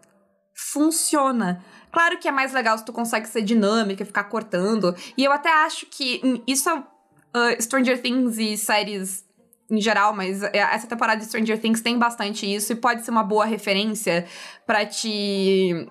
funciona. 0.54 1.64
Claro 1.94 2.18
que 2.18 2.28
é 2.28 2.32
mais 2.32 2.52
legal 2.52 2.76
se 2.78 2.84
tu 2.84 2.92
consegue 2.92 3.28
ser 3.28 3.44
dinâmica, 3.44 4.04
ficar 4.04 4.24
cortando. 4.24 4.96
E 5.16 5.24
eu 5.24 5.32
até 5.32 5.50
acho 5.50 5.86
que 5.86 6.20
hum, 6.24 6.42
isso 6.48 6.68
é 6.68 6.74
uh, 6.76 7.62
Stranger 7.62 8.02
Things 8.02 8.38
e 8.40 8.58
séries 8.58 9.24
em 9.70 9.80
geral, 9.80 10.14
mas 10.14 10.44
é, 10.44 10.58
essa 10.58 10.88
temporada 10.88 11.20
de 11.20 11.26
Stranger 11.26 11.60
Things 11.60 11.82
tem 11.82 11.98
bastante 11.98 12.52
isso 12.52 12.74
e 12.74 12.76
pode 12.76 13.04
ser 13.06 13.12
uma 13.12 13.24
boa 13.24 13.46
referência 13.46 14.26
pra 14.66 14.86
te 14.86 15.88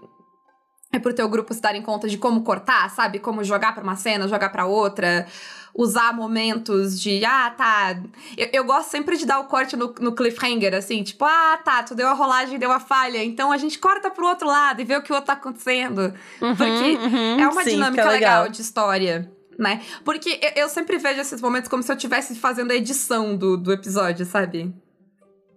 é 0.93 0.99
pro 0.99 1.15
teu 1.15 1.29
grupo 1.29 1.55
se 1.55 1.61
darem 1.61 1.81
conta 1.81 2.07
de 2.07 2.19
como 2.19 2.43
cortar, 2.43 2.91
sabe? 2.91 3.19
Como 3.19 3.43
jogar 3.43 3.75
pra 3.75 3.83
uma 3.83 3.97
cena, 3.97 4.29
jogar 4.29 4.51
pra 4.51 4.67
outra. 4.67 5.27
Usar 5.75 6.13
momentos 6.13 7.01
de, 7.01 7.25
ah, 7.25 7.51
tá. 7.57 7.97
Eu, 8.37 8.49
eu 8.53 8.65
gosto 8.65 8.91
sempre 8.91 9.17
de 9.17 9.25
dar 9.25 9.41
o 9.41 9.45
corte 9.45 9.75
no, 9.75 9.95
no, 10.01 10.15
cliffhanger, 10.15 10.75
assim, 10.75 11.03
tipo, 11.03 11.25
ah, 11.25 11.59
tá, 11.65 11.83
tu 11.83 11.95
deu 11.95 12.09
a 12.09 12.13
rolagem, 12.13 12.59
deu 12.59 12.71
a 12.71 12.79
falha. 12.79 13.25
Então 13.25 13.51
a 13.51 13.57
gente 13.57 13.79
corta 13.79 14.11
pro 14.11 14.27
outro 14.27 14.47
lado 14.47 14.83
e 14.83 14.85
vê 14.85 14.95
o 14.95 15.03
que 15.03 15.11
o 15.11 15.15
outro 15.15 15.29
tá 15.29 15.33
acontecendo. 15.33 16.13
Uhum, 16.43 16.55
Porque 16.55 16.99
uhum, 16.99 17.41
é 17.41 17.49
uma 17.49 17.65
sim, 17.65 17.71
dinâmica 17.71 18.05
legal. 18.05 18.43
legal 18.43 18.49
de 18.51 18.61
história 18.61 19.33
né? 19.59 19.83
Porque 20.05 20.41
eu, 20.57 20.69
sempre 20.69 20.99
vejo 20.99 21.21
esses 21.21 21.41
momentos 21.41 21.69
como 21.69 21.83
se 21.83 21.93
eu 21.93 21.97
estivesse 21.97 22.35
fazendo 22.35 22.73
a 22.73 22.75
edição 22.75 23.37
do, 23.37 23.57
do 23.57 23.73
episódio, 23.73 24.25
sabe? 24.27 24.75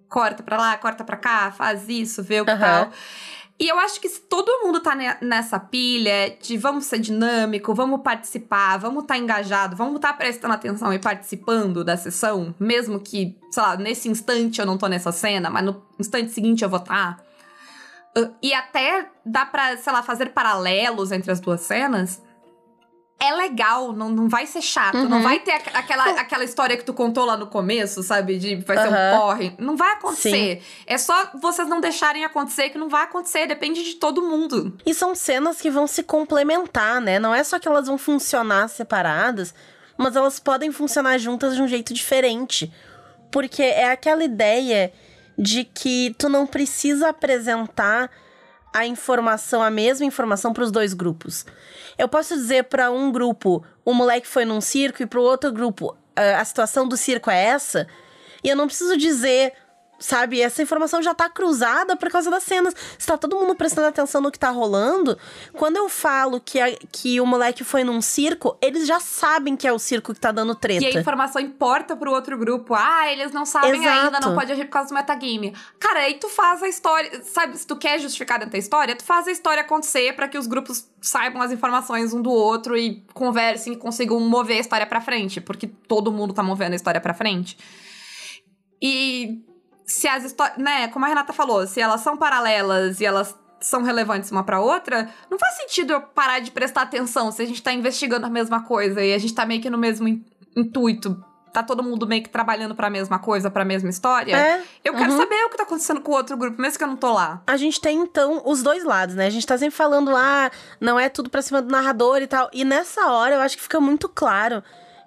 Corta 0.08 0.44
pra 0.44 0.58
lá, 0.58 0.78
corta 0.78 1.04
pra 1.04 1.18
cá, 1.18 1.52
faz 1.52 1.90
isso, 1.90 2.22
vê 2.22 2.42
o 2.42 2.46
que 2.46 2.52
uhum. 2.52 2.60
tal. 2.60 2.92
E 3.58 3.70
eu 3.70 3.80
acho 3.80 4.02
que 4.02 4.10
se 4.10 4.20
todo 4.20 4.66
mundo 4.66 4.82
tá 4.82 4.94
nessa 5.22 5.58
pilha 5.58 6.36
de 6.42 6.58
vamos 6.58 6.86
ser 6.86 7.00
dinâmico, 7.00 7.74
vamos 7.74 8.02
participar, 8.02 8.78
vamos 8.78 9.04
estar 9.04 9.14
tá 9.14 9.20
engajado, 9.20 9.78
vamos 9.78 9.96
estar 9.96 10.10
tá 10.10 10.14
prestando 10.14 10.54
atenção 10.54 10.94
e 10.94 11.00
participando 11.00 11.82
da 11.82 11.96
sessão, 11.96 12.54
mesmo 12.60 13.00
que, 13.00 13.38
sei 13.50 13.64
lá, 13.64 13.78
nesse 13.78 14.10
instante 14.10 14.60
eu 14.60 14.66
não 14.66 14.78
tô 14.78 14.88
nessa 14.88 15.14
cena, 15.14 15.50
mas 15.50 15.64
no 15.64 15.82
instante 15.98 16.32
seguinte 16.32 16.64
eu 16.64 16.70
vou 16.70 16.80
estar. 16.80 17.16
Tá, 17.16 17.24
e 18.42 18.54
até 18.54 19.10
dá 19.26 19.46
pra, 19.46 19.78
sei 19.78 19.94
lá, 19.94 20.04
fazer 20.04 20.34
paralelos 20.34 21.14
entre 21.14 21.32
as 21.32 21.40
duas 21.40 21.62
cenas 21.62 22.22
é 23.20 23.34
legal, 23.34 23.94
não, 23.94 24.10
não 24.10 24.28
vai 24.28 24.46
ser 24.46 24.62
chato, 24.62 24.96
uhum. 24.96 25.10
não 25.10 25.22
vai 25.22 25.40
ter 25.40 25.52
aquela, 25.52 26.04
aquela 26.20 26.44
história 26.44 26.76
que 26.76 26.84
tu 26.84 26.94
contou 26.94 27.26
lá 27.26 27.38
no 27.38 27.48
começo, 27.48 28.04
sabe? 28.04 28.38
De 28.38 28.56
vai 28.58 28.78
ser 28.78 28.90
uhum. 28.90 28.94
um 28.94 29.20
porre. 29.20 29.56
Não 29.58 29.78
vai 29.78 29.94
acontecer. 29.94 30.62
Sim. 30.62 30.84
É 30.86 30.98
só 30.98 31.32
vocês 31.42 31.68
não 31.68 31.80
deixarem 31.80 32.26
acontecer 32.26 32.70
que 32.70 32.78
não 32.78 32.90
vai 32.90 33.04
acontecer, 33.04 33.48
depende 33.48 33.84
de 33.84 33.96
todo 33.96 34.22
mundo. 34.22 34.78
E 34.86 34.94
são 34.94 35.16
cenas 35.16 35.62
que 35.62 35.70
vão 35.70 35.88
se 35.88 36.04
complementar, 36.04 37.00
né? 37.00 37.18
Não 37.18 37.34
é 37.34 37.44
só 37.44 37.58
que 37.58 37.68
elas 37.68 37.88
vão 37.88 37.98
funcionar 37.98 38.68
separadas, 38.68 39.54
mas 39.98 40.16
elas 40.16 40.38
podem 40.38 40.72
funcionar 40.72 41.18
juntas 41.18 41.56
de 41.56 41.62
um 41.62 41.68
jeito 41.68 41.94
diferente. 41.94 42.72
Porque 43.32 43.64
é 43.64 43.92
aquela 43.92 44.24
ideia 44.24 44.92
de 45.38 45.64
que 45.64 46.14
tu 46.18 46.30
não 46.30 46.46
precisa 46.46 47.10
apresentar 47.10 48.10
a 48.76 48.86
informação, 48.86 49.64
a 49.64 49.72
mesma 49.72 50.06
informação 50.06 50.52
para 50.52 50.66
os 50.66 50.70
dois 50.70 50.94
grupos. 50.94 51.46
Eu 51.98 52.10
posso 52.10 52.36
dizer 52.36 52.66
para 52.66 52.92
um 52.92 53.10
grupo, 53.10 53.64
o 53.86 53.94
moleque 53.94 54.28
foi 54.28 54.44
num 54.44 54.60
circo, 54.60 55.02
e 55.02 55.06
para 55.06 55.18
o 55.18 55.24
outro 55.24 55.50
grupo, 55.50 55.96
a 56.14 56.44
situação 56.44 56.86
do 56.86 56.98
circo 56.98 57.32
é 57.32 57.42
essa, 57.42 57.88
e 58.44 58.50
eu 58.50 58.56
não 58.56 58.68
preciso 58.68 58.98
dizer 58.98 59.54
sabe? 60.00 60.42
Essa 60.42 60.62
informação 60.62 61.02
já 61.02 61.14
tá 61.14 61.30
cruzada 61.30 61.96
por 61.96 62.10
causa 62.10 62.30
das 62.30 62.44
cenas. 62.44 62.74
Se 62.98 63.08
tá 63.08 63.18
todo 63.18 63.36
mundo 63.36 63.56
prestando 63.56 63.88
atenção 63.88 64.22
no 64.22 64.32
que 64.32 64.40
tá 64.40 64.50
rolando, 64.50 65.18
quando 65.54 65.78
eu 65.78 65.90
falo 65.90 66.40
que, 66.40 66.60
a, 66.60 66.76
que 66.92 67.20
o 67.20 67.26
moleque 67.26 67.64
foi 67.64 67.84
num 67.84 68.02
circo, 68.02 68.58
eles 68.62 68.88
já 68.88 69.00
sabem 69.00 69.56
que 69.56 69.68
é 69.68 69.74
o 69.74 69.80
circo 69.80 70.14
que 70.14 70.20
tá 70.20 70.32
dando 70.32 70.56
treta. 70.56 70.84
E 70.84 70.98
a 70.98 71.00
informação 71.00 71.42
importa 71.42 71.96
pro 71.96 72.12
outro 72.12 72.38
grupo. 72.38 72.74
Ah, 72.74 73.12
eles 73.12 73.32
não 73.32 73.46
sabem 73.46 73.82
Exato. 73.82 74.06
ainda, 74.06 74.20
não 74.20 74.36
pode 74.36 74.52
agir 74.52 74.66
por 74.66 74.72
causa 74.72 74.90
do 74.90 74.96
metagame. 74.96 75.56
Cara, 75.80 76.02
aí 76.02 76.16
tu 76.16 76.30
faz 76.30 76.62
a 76.62 76.68
história, 76.68 77.24
sabe? 77.24 77.58
Se 77.58 77.66
tu 77.66 77.76
quer 77.76 78.00
justificar 78.00 78.40
dentro 78.40 78.54
da 78.54 78.58
história, 78.58 78.96
tu 78.96 79.04
faz 79.04 79.28
a 79.28 79.32
história 79.32 79.62
acontecer 79.62 80.14
para 80.16 80.28
que 80.28 80.38
os 80.38 80.48
grupos 80.48 80.88
saibam 81.02 81.42
as 81.42 81.52
informações 81.52 82.14
um 82.14 82.22
do 82.22 82.32
outro 82.32 82.78
e 82.78 83.04
conversem 83.14 83.74
e 83.74 83.76
consigam 83.76 84.20
mover 84.20 84.58
a 84.58 84.62
história 84.62 84.86
para 84.86 85.02
frente, 85.02 85.40
porque 85.40 85.68
todo 85.68 86.12
mundo 86.12 86.34
tá 86.34 86.42
movendo 86.42 86.74
a 86.74 86.76
história 86.76 87.00
para 87.00 87.14
frente. 87.14 87.58
E 88.82 89.44
se 89.86 90.08
as 90.08 90.24
histórias, 90.24 90.58
né, 90.58 90.88
como 90.88 91.06
a 91.06 91.08
Renata 91.08 91.34
falou, 91.34 91.66
se 91.68 91.80
elas 91.80 92.02
são 92.02 92.18
paralelas 92.18 93.00
e 93.00 93.06
elas 93.06 93.36
são 93.60 93.84
relevantes 93.84 94.32
uma 94.32 94.44
para 94.44 94.60
outra, 94.60 95.10
não 95.30 95.40
faz 95.40 95.56
sentido 95.56 95.94
eu 95.94 96.02
parar 96.02 96.40
de 96.40 96.52
prestar 96.52 96.84
atenção 96.84 97.32
se 97.32 97.42
a 97.42 97.46
gente 97.46 97.62
tá 97.62 97.74
investigando 97.74 98.26
a 98.26 98.30
mesma 98.30 98.64
coisa 98.64 99.02
e 99.02 99.14
a 99.14 99.18
gente 99.18 99.34
tá 99.34 99.46
meio 99.46 99.62
que 99.62 99.70
no 99.70 99.78
mesmo 99.78 100.08
intuito. 100.56 101.24
Tá 101.52 101.64
todo 101.64 101.82
mundo 101.82 102.06
meio 102.06 102.22
que 102.22 102.30
trabalhando 102.30 102.76
para 102.76 102.88
a 102.88 102.90
mesma 102.90 103.18
coisa, 103.18 103.50
para 103.50 103.62
a 103.62 103.66
mesma 103.66 103.90
história. 103.90 104.36
É, 104.36 104.62
eu 104.84 104.94
quero 104.94 105.14
uhum. 105.14 105.18
saber 105.18 105.46
o 105.46 105.50
que 105.50 105.56
tá 105.56 105.64
acontecendo 105.64 106.02
com 106.02 106.12
o 106.12 106.16
outro 106.16 106.36
grupo, 106.36 106.62
mesmo 106.62 106.78
que 106.78 106.84
eu 106.84 106.88
não 106.88 106.98
tô 106.98 107.14
lá. 107.14 107.42
A 107.48 107.56
gente 107.56 107.80
tem 107.80 107.98
então 107.98 108.42
os 108.46 108.62
dois 108.62 108.84
lados, 108.84 109.16
né? 109.16 109.26
A 109.26 109.30
gente 109.30 109.48
tá 109.48 109.58
sempre 109.58 109.74
falando, 109.74 110.14
ah, 110.14 110.52
não 110.82 111.00
é 111.00 111.08
tudo 111.08 111.30
pra 111.30 111.42
cima 111.42 111.62
do 111.62 111.72
narrador 111.72 112.22
e 112.22 112.28
tal. 112.28 112.50
E 112.52 112.66
nessa 112.66 113.10
hora 113.10 113.36
eu 113.36 113.42
acho 113.42 113.56
que 113.56 113.64
fica 113.64 113.80
muito 113.80 114.10
claro 114.10 114.62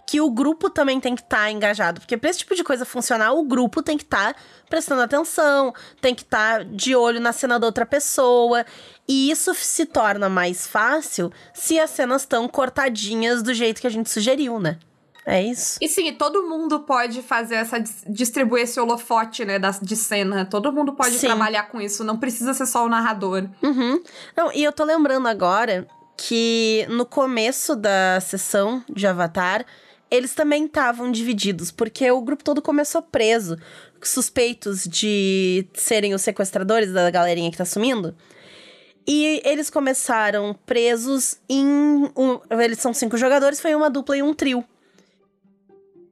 que 0.09 0.23
o 0.23 0.31
grupo 0.31 0.71
também 0.71 0.99
tem 0.99 1.15
que 1.15 1.21
estar 1.21 1.37
tá 1.37 1.51
engajado. 1.51 2.01
Porque 2.01 2.17
para 2.17 2.31
esse 2.31 2.39
tipo 2.39 2.55
de 2.55 2.65
coisa 2.65 2.87
funcionar, 2.87 3.35
o 3.35 3.43
grupo 3.43 3.83
tem 3.83 3.99
que 3.99 4.05
estar 4.05 4.33
tá 4.33 4.41
prestando 4.67 5.03
atenção, 5.03 5.75
tem 6.01 6.15
que 6.15 6.23
estar 6.23 6.61
tá 6.61 6.65
de 6.65 6.97
olho 6.97 7.21
na 7.21 7.31
cena 7.31 7.61
da 7.61 7.67
outra 7.67 7.85
pessoa. 7.85 8.65
E 9.07 9.31
isso 9.31 9.53
se 9.53 9.85
torna 9.85 10.31
mais 10.31 10.67
fácil 10.67 11.31
se 11.53 11.79
as 11.79 11.91
cenas 11.91 12.23
estão 12.23 12.49
cortadinhas 12.49 13.43
do 13.43 13.53
jeito 13.53 13.83
que 13.83 13.87
a 13.87 13.91
gente 13.91 14.09
sugeriu, 14.09 14.59
né? 14.59 14.79
É 15.27 15.43
isso. 15.43 15.77
E 15.79 15.87
sim, 15.87 16.11
todo 16.15 16.49
mundo 16.49 16.81
pode 16.81 17.21
fazer 17.21 17.57
essa. 17.57 17.79
distribuir 18.07 18.63
esse 18.63 18.81
holofote, 18.81 19.45
né, 19.45 19.59
da, 19.59 19.73
de 19.73 19.95
cena. 19.95 20.47
Todo 20.47 20.73
mundo 20.73 20.95
pode 20.95 21.17
sim. 21.17 21.27
trabalhar 21.27 21.65
com 21.65 21.83
isso. 21.83 22.03
Não 22.03 22.17
precisa 22.17 22.55
ser 22.55 22.65
só 22.65 22.87
o 22.87 22.89
narrador. 22.89 23.47
Uhum. 23.63 24.03
Não, 24.35 24.51
e 24.55 24.65
eu 24.65 24.73
tô 24.73 24.85
lembrando 24.85 25.29
agora 25.29 25.87
que 26.17 26.87
no 26.89 27.05
começo 27.05 27.77
da 27.77 28.19
sessão 28.23 28.83
de 28.89 29.07
Avatar 29.07 29.67
eles 30.11 30.35
também 30.35 30.67
estavam 30.67 31.11
divididos, 31.11 31.71
porque 31.71 32.11
o 32.11 32.21
grupo 32.21 32.43
todo 32.43 32.63
começou 32.63 33.03
preso, 33.03 33.59
suspeitos 34.03 34.85
de 34.85 35.67
serem 35.75 36.15
os 36.15 36.23
sequestradores 36.23 36.93
da 36.93 37.11
galerinha 37.11 37.51
que 37.51 37.57
tá 37.57 37.65
sumindo. 37.65 38.15
E 39.07 39.41
eles 39.45 39.71
começaram 39.71 40.55
presos 40.67 41.39
em. 41.49 41.67
Um, 42.15 42.41
eles 42.61 42.79
são 42.79 42.93
cinco 42.93 43.17
jogadores, 43.17 43.61
foi 43.61 43.75
uma 43.75 43.89
dupla 43.89 44.17
e 44.17 44.23
um 44.23 44.35
trio. 44.35 44.63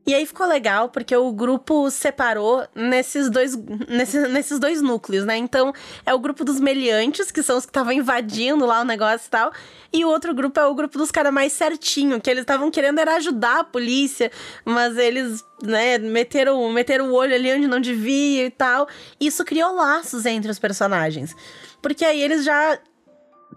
E 0.06 0.14
aí 0.14 0.24
ficou 0.24 0.46
legal, 0.46 0.88
porque 0.88 1.16
o 1.16 1.32
grupo 1.32 1.90
separou 1.90 2.64
nesses 2.76 3.28
dois, 3.28 3.56
nesses, 3.88 4.30
nesses 4.30 4.60
dois 4.60 4.80
núcleos, 4.80 5.24
né? 5.24 5.36
Então, 5.36 5.72
é 6.04 6.14
o 6.14 6.18
grupo 6.20 6.44
dos 6.44 6.60
meliantes, 6.60 7.32
que 7.32 7.42
são 7.42 7.58
os 7.58 7.66
que 7.66 7.70
estavam 7.70 7.92
invadindo 7.92 8.64
lá 8.64 8.82
o 8.82 8.84
negócio 8.84 9.26
e 9.26 9.30
tal. 9.30 9.52
E 9.92 10.04
o 10.04 10.08
outro 10.08 10.32
grupo 10.32 10.60
é 10.60 10.64
o 10.64 10.74
grupo 10.76 10.96
dos 10.96 11.10
caras 11.10 11.32
mais 11.32 11.52
certinho, 11.52 12.20
que 12.20 12.30
eles 12.30 12.42
estavam 12.42 12.70
querendo 12.70 13.00
era 13.00 13.16
ajudar 13.16 13.60
a 13.60 13.64
polícia, 13.64 14.30
mas 14.64 14.96
eles, 14.96 15.44
né, 15.60 15.98
meteram, 15.98 16.70
meteram 16.70 17.10
o 17.10 17.12
olho 17.12 17.34
ali 17.34 17.52
onde 17.52 17.66
não 17.66 17.80
devia 17.80 18.46
e 18.46 18.50
tal. 18.50 18.86
Isso 19.18 19.44
criou 19.44 19.74
laços 19.74 20.24
entre 20.24 20.52
os 20.52 20.58
personagens. 20.60 21.34
Porque 21.82 22.04
aí 22.04 22.22
eles 22.22 22.44
já 22.44 22.78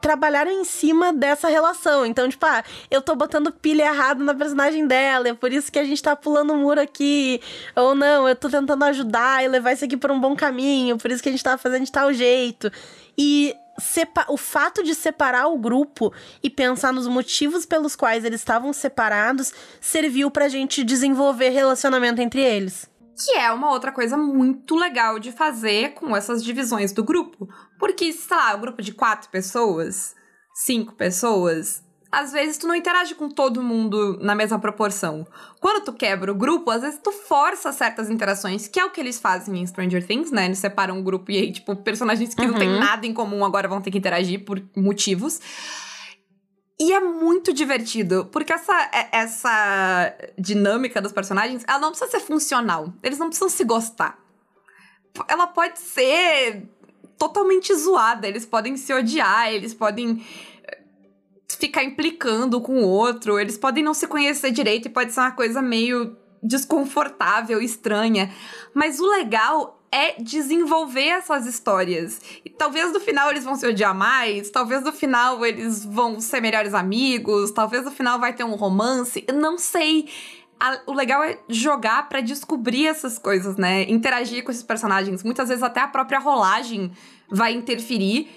trabalharam 0.01 0.51
em 0.51 0.63
cima 0.63 1.11
dessa 1.11 1.47
relação. 1.47 2.05
Então, 2.05 2.27
tipo, 2.29 2.45
ah, 2.45 2.63
eu 2.89 3.01
tô 3.01 3.15
botando 3.15 3.51
pilha 3.51 3.83
errada 3.83 4.23
na 4.23 4.33
personagem 4.33 4.87
dela, 4.87 5.29
é 5.29 5.33
por 5.33 5.51
isso 5.51 5.71
que 5.71 5.79
a 5.79 5.83
gente 5.83 6.01
tá 6.01 6.15
pulando 6.15 6.51
o 6.51 6.53
um 6.53 6.61
muro 6.61 6.81
aqui. 6.81 7.41
Ou 7.75 7.95
não, 7.95 8.27
eu 8.27 8.35
tô 8.35 8.49
tentando 8.49 8.83
ajudar 8.85 9.43
e 9.43 9.47
levar 9.47 9.73
isso 9.73 9.85
aqui 9.85 9.97
por 9.97 10.11
um 10.11 10.19
bom 10.19 10.35
caminho, 10.35 10.97
por 10.97 11.11
isso 11.11 11.21
que 11.21 11.29
a 11.29 11.31
gente 11.31 11.43
tá 11.43 11.57
fazendo 11.57 11.85
de 11.85 11.91
tal 11.91 12.13
jeito. 12.13 12.71
E 13.17 13.53
o 14.27 14.37
fato 14.37 14.83
de 14.83 14.93
separar 14.93 15.47
o 15.47 15.57
grupo 15.57 16.13
e 16.43 16.49
pensar 16.49 16.91
nos 16.91 17.07
motivos 17.07 17.65
pelos 17.65 17.95
quais 17.95 18.25
eles 18.25 18.41
estavam 18.41 18.73
separados 18.73 19.53
serviu 19.79 20.29
pra 20.29 20.49
gente 20.49 20.83
desenvolver 20.83 21.49
relacionamento 21.49 22.21
entre 22.21 22.41
eles. 22.41 22.89
Que 23.15 23.37
é 23.37 23.51
uma 23.51 23.71
outra 23.71 23.91
coisa 23.91 24.17
muito 24.17 24.75
legal 24.75 25.19
de 25.19 25.31
fazer 25.31 25.93
com 25.93 26.15
essas 26.15 26.43
divisões 26.43 26.91
do 26.91 27.03
grupo. 27.03 27.49
Porque, 27.79 28.11
sei 28.13 28.37
lá, 28.37 28.55
um 28.55 28.61
grupo 28.61 28.81
de 28.81 28.93
quatro 28.93 29.29
pessoas, 29.29 30.13
cinco 30.53 30.93
pessoas, 30.93 31.81
às 32.11 32.31
vezes 32.31 32.57
tu 32.57 32.67
não 32.67 32.75
interage 32.75 33.13
com 33.15 33.29
todo 33.29 33.61
mundo 33.61 34.17
na 34.19 34.33
mesma 34.35 34.59
proporção. 34.59 35.25
Quando 35.61 35.85
tu 35.85 35.93
quebra 35.93 36.31
o 36.31 36.35
grupo, 36.35 36.71
às 36.71 36.81
vezes 36.81 36.99
tu 37.01 37.11
força 37.11 37.71
certas 37.71 38.09
interações, 38.09 38.67
que 38.67 38.79
é 38.79 38.85
o 38.85 38.89
que 38.89 38.99
eles 38.99 39.19
fazem 39.19 39.61
em 39.61 39.65
Stranger 39.65 40.05
Things, 40.05 40.31
né? 40.31 40.45
Eles 40.45 40.59
separam 40.59 40.97
um 40.97 41.03
grupo 41.03 41.31
e 41.31 41.37
aí, 41.37 41.51
tipo, 41.51 41.75
personagens 41.77 42.33
que 42.33 42.41
uhum. 42.41 42.51
não 42.51 42.59
têm 42.59 42.79
nada 42.79 43.05
em 43.05 43.13
comum 43.13 43.45
agora 43.45 43.67
vão 43.67 43.81
ter 43.81 43.91
que 43.91 43.97
interagir 43.97 44.43
por 44.43 44.61
motivos. 44.75 45.39
E 46.81 46.93
é 46.93 46.99
muito 46.99 47.53
divertido, 47.53 48.27
porque 48.31 48.53
essa, 48.53 48.73
é, 48.93 49.09
essa 49.11 50.15
dinâmica 50.37 51.01
dos 51.01 51.11
personagens, 51.11 51.63
ela 51.67 51.79
não 51.79 51.89
precisa 51.89 52.09
ser 52.09 52.21
funcional. 52.21 52.93
Eles 53.03 53.19
não 53.19 53.27
precisam 53.27 53.49
se 53.49 53.63
gostar. 53.63 54.17
Ela 55.27 55.45
pode 55.47 55.77
ser 55.77 56.69
totalmente 57.19 57.75
zoada, 57.75 58.27
eles 58.27 58.45
podem 58.45 58.77
se 58.77 58.93
odiar, 58.93 59.53
eles 59.53 59.73
podem 59.73 60.25
eh, 60.63 60.77
ficar 61.47 61.83
implicando 61.83 62.61
com 62.61 62.81
o 62.81 62.87
outro, 62.87 63.37
eles 63.37 63.57
podem 63.57 63.83
não 63.83 63.93
se 63.93 64.07
conhecer 64.07 64.51
direito 64.51 64.87
e 64.87 64.89
pode 64.89 65.11
ser 65.11 65.19
uma 65.19 65.31
coisa 65.31 65.61
meio 65.61 66.17
desconfortável, 66.41 67.61
estranha. 67.61 68.33
Mas 68.73 69.01
o 69.01 69.05
legal 69.05 69.79
é 69.91 70.21
desenvolver 70.21 71.07
essas 71.07 71.45
histórias. 71.45 72.21
E 72.45 72.49
talvez 72.49 72.93
no 72.93 72.99
final 72.99 73.29
eles 73.29 73.43
vão 73.43 73.55
se 73.55 73.67
odiar 73.67 73.93
mais, 73.93 74.49
talvez 74.49 74.83
no 74.83 74.93
final 74.93 75.45
eles 75.45 75.83
vão 75.83 76.21
ser 76.21 76.39
melhores 76.41 76.73
amigos, 76.73 77.51
talvez 77.51 77.83
no 77.83 77.91
final 77.91 78.19
vai 78.19 78.33
ter 78.33 78.43
um 78.43 78.55
romance, 78.55 79.23
eu 79.27 79.35
não 79.35 79.57
sei. 79.57 80.07
A, 80.59 80.81
o 80.87 80.93
legal 80.93 81.23
é 81.23 81.39
jogar 81.47 82.09
para 82.09 82.19
descobrir 82.19 82.87
essas 82.87 83.17
coisas, 83.17 83.55
né? 83.55 83.83
Interagir 83.83 84.43
com 84.43 84.51
esses 84.51 84.63
personagens. 84.63 85.23
Muitas 85.23 85.47
vezes 85.47 85.63
até 85.63 85.79
a 85.79 85.87
própria 85.87 86.19
rolagem 86.19 86.91
vai 87.29 87.53
interferir 87.53 88.29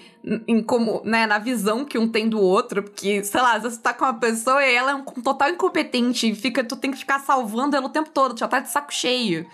em 0.47 0.63
como, 0.63 1.01
né, 1.03 1.25
na 1.25 1.37
visão 1.37 1.83
que 1.83 1.97
um 1.97 2.07
tem 2.07 2.29
do 2.29 2.39
outro, 2.39 2.81
porque, 2.81 3.23
sei 3.25 3.41
lá, 3.41 3.55
às 3.55 3.63
vezes 3.63 3.77
tá 3.77 3.93
com 3.93 4.05
uma 4.05 4.13
pessoa 4.13 4.63
e 4.63 4.73
ela 4.73 4.91
é 4.91 4.95
um 4.95 5.03
total 5.03 5.49
incompetente, 5.49 6.29
e 6.29 6.35
fica, 6.35 6.63
tu 6.63 6.77
tem 6.77 6.91
que 6.91 6.97
ficar 6.97 7.19
salvando 7.19 7.75
ela 7.75 7.87
o 7.87 7.89
tempo 7.89 8.09
todo, 8.09 8.33
tu 8.33 8.39
já 8.39 8.47
tá 8.47 8.59
de 8.59 8.69
saco 8.69 8.93
cheio. 8.93 9.45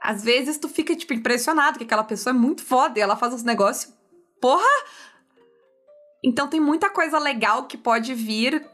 Às 0.00 0.24
vezes 0.24 0.56
tu 0.56 0.68
fica, 0.68 0.96
tipo, 0.96 1.12
impressionado 1.12 1.76
que 1.78 1.84
aquela 1.84 2.04
pessoa 2.04 2.34
é 2.34 2.38
muito 2.38 2.64
foda 2.64 2.98
e 2.98 3.02
ela 3.02 3.16
faz 3.16 3.34
uns 3.34 3.42
negócios. 3.42 3.92
Porra! 4.40 4.64
Então 6.24 6.48
tem 6.48 6.58
muita 6.58 6.88
coisa 6.88 7.18
legal 7.18 7.64
que 7.64 7.76
pode 7.76 8.14
vir 8.14 8.64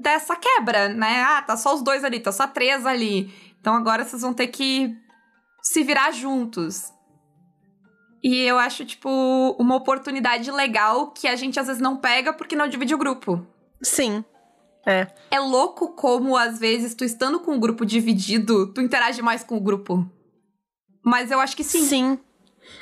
dessa 0.00 0.36
quebra, 0.36 0.88
né? 0.88 1.22
Ah, 1.22 1.42
tá 1.42 1.56
só 1.56 1.74
os 1.74 1.82
dois 1.82 2.04
ali, 2.04 2.20
tá 2.20 2.32
só 2.32 2.46
três 2.46 2.84
ali. 2.84 3.32
Então 3.60 3.74
agora 3.74 4.04
vocês 4.04 4.22
vão 4.22 4.34
ter 4.34 4.48
que 4.48 4.96
se 5.62 5.82
virar 5.82 6.10
juntos. 6.10 6.92
E 8.22 8.40
eu 8.40 8.58
acho, 8.58 8.84
tipo, 8.84 9.08
uma 9.58 9.76
oportunidade 9.76 10.50
legal 10.50 11.10
que 11.10 11.28
a 11.28 11.36
gente 11.36 11.60
às 11.60 11.66
vezes 11.66 11.82
não 11.82 11.96
pega 11.98 12.32
porque 12.32 12.56
não 12.56 12.66
divide 12.66 12.94
o 12.94 12.98
grupo. 12.98 13.46
Sim. 13.82 14.24
É. 14.86 15.06
É 15.30 15.38
louco 15.38 15.88
como, 15.94 16.36
às 16.36 16.58
vezes, 16.58 16.94
tu 16.94 17.04
estando 17.04 17.40
com 17.40 17.54
o 17.54 17.60
grupo 17.60 17.84
dividido, 17.84 18.72
tu 18.72 18.80
interage 18.80 19.20
mais 19.20 19.44
com 19.44 19.56
o 19.56 19.60
grupo. 19.60 20.10
Mas 21.04 21.30
eu 21.30 21.38
acho 21.38 21.54
que 21.54 21.64
sim. 21.64 21.82
Sim. 21.82 22.18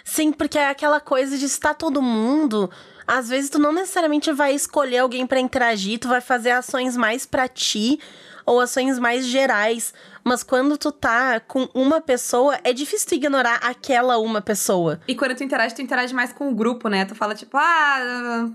Sim, 0.04 0.32
porque 0.32 0.58
é 0.58 0.68
aquela 0.68 1.00
coisa 1.00 1.36
de 1.36 1.44
estar 1.44 1.74
todo 1.74 2.00
mundo. 2.00 2.70
Às 3.06 3.28
vezes 3.28 3.50
tu 3.50 3.58
não 3.58 3.72
necessariamente 3.72 4.32
vai 4.32 4.54
escolher 4.54 4.98
alguém 4.98 5.26
para 5.26 5.40
interagir, 5.40 5.98
tu 5.98 6.08
vai 6.08 6.20
fazer 6.20 6.50
ações 6.50 6.96
mais 6.96 7.26
para 7.26 7.48
ti 7.48 7.98
ou 8.44 8.60
ações 8.60 8.98
mais 8.98 9.26
gerais. 9.26 9.92
Mas 10.24 10.42
quando 10.42 10.76
tu 10.78 10.92
tá 10.92 11.40
com 11.40 11.68
uma 11.74 12.00
pessoa, 12.00 12.58
é 12.62 12.72
difícil 12.72 13.08
tu 13.08 13.14
ignorar 13.14 13.56
aquela 13.56 14.18
uma 14.18 14.40
pessoa. 14.40 15.00
E 15.06 15.14
quando 15.14 15.34
tu 15.34 15.42
interage, 15.42 15.74
tu 15.74 15.82
interage 15.82 16.14
mais 16.14 16.32
com 16.32 16.50
o 16.50 16.54
grupo, 16.54 16.88
né? 16.88 17.04
Tu 17.04 17.14
fala 17.14 17.34
tipo, 17.34 17.56
ah, 17.56 18.48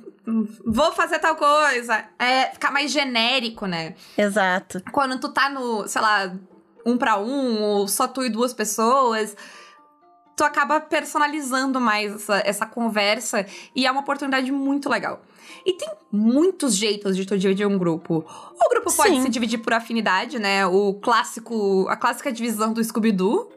vou 0.66 0.92
fazer 0.94 1.20
tal 1.20 1.36
coisa. 1.36 2.06
É 2.18 2.46
ficar 2.52 2.72
mais 2.72 2.92
genérico, 2.92 3.66
né? 3.66 3.96
Exato. 4.18 4.82
Quando 4.92 5.20
tu 5.20 5.30
tá 5.30 5.50
no, 5.50 5.88
sei 5.88 6.02
lá, 6.02 6.34
um 6.86 6.98
para 6.98 7.18
um, 7.20 7.62
ou 7.62 7.88
só 7.88 8.08
tu 8.08 8.24
e 8.24 8.30
duas 8.30 8.54
pessoas 8.54 9.36
tu 10.38 10.44
acaba 10.44 10.80
personalizando 10.80 11.82
mais 11.82 12.14
essa, 12.14 12.42
essa 12.46 12.66
conversa 12.68 13.44
e 13.76 13.88
é 13.88 13.92
uma 13.92 14.02
oportunidade 14.02 14.52
muito 14.52 14.88
legal. 14.88 15.20
E 15.66 15.74
tem 15.74 15.90
muitos 16.12 16.76
jeitos 16.76 17.18
de 17.18 17.26
tu 17.26 17.36
dividir 17.38 17.66
um 17.66 17.78
grupo. 17.78 18.24
O 18.54 18.70
grupo 18.70 18.96
pode 18.96 19.16
Sim. 19.16 19.24
se 19.24 19.30
dividir 19.30 19.58
por 19.58 19.74
afinidade, 19.74 20.38
né? 20.38 20.66
O 20.68 20.94
clássico, 20.94 21.88
a 21.90 21.98
clássica 21.98 22.32
divisão 22.32 22.72
do 22.72 22.84
Scooby-Doo, 22.84 23.52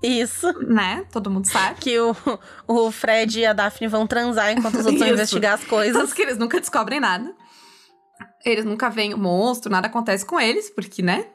Isso. 0.00 0.52
né? 0.62 1.04
Todo 1.10 1.28
mundo 1.28 1.46
sabe. 1.46 1.80
Que 1.80 1.98
o, 1.98 2.14
o 2.68 2.92
Fred 2.92 3.40
e 3.40 3.46
a 3.46 3.52
Daphne 3.52 3.88
vão 3.88 4.06
transar 4.06 4.52
enquanto 4.52 4.76
os 4.76 4.86
outros 4.86 5.00
vão 5.00 5.08
investigar 5.08 5.54
as 5.54 5.64
coisas. 5.64 6.00
Tanto 6.00 6.14
que 6.14 6.22
eles 6.22 6.38
nunca 6.38 6.60
descobrem 6.60 7.00
nada. 7.00 7.34
Eles 8.44 8.64
nunca 8.64 8.88
veem 8.88 9.12
o 9.12 9.18
monstro, 9.18 9.72
nada 9.72 9.88
acontece 9.88 10.24
com 10.24 10.38
eles, 10.38 10.70
porque, 10.70 11.02
né? 11.02 11.26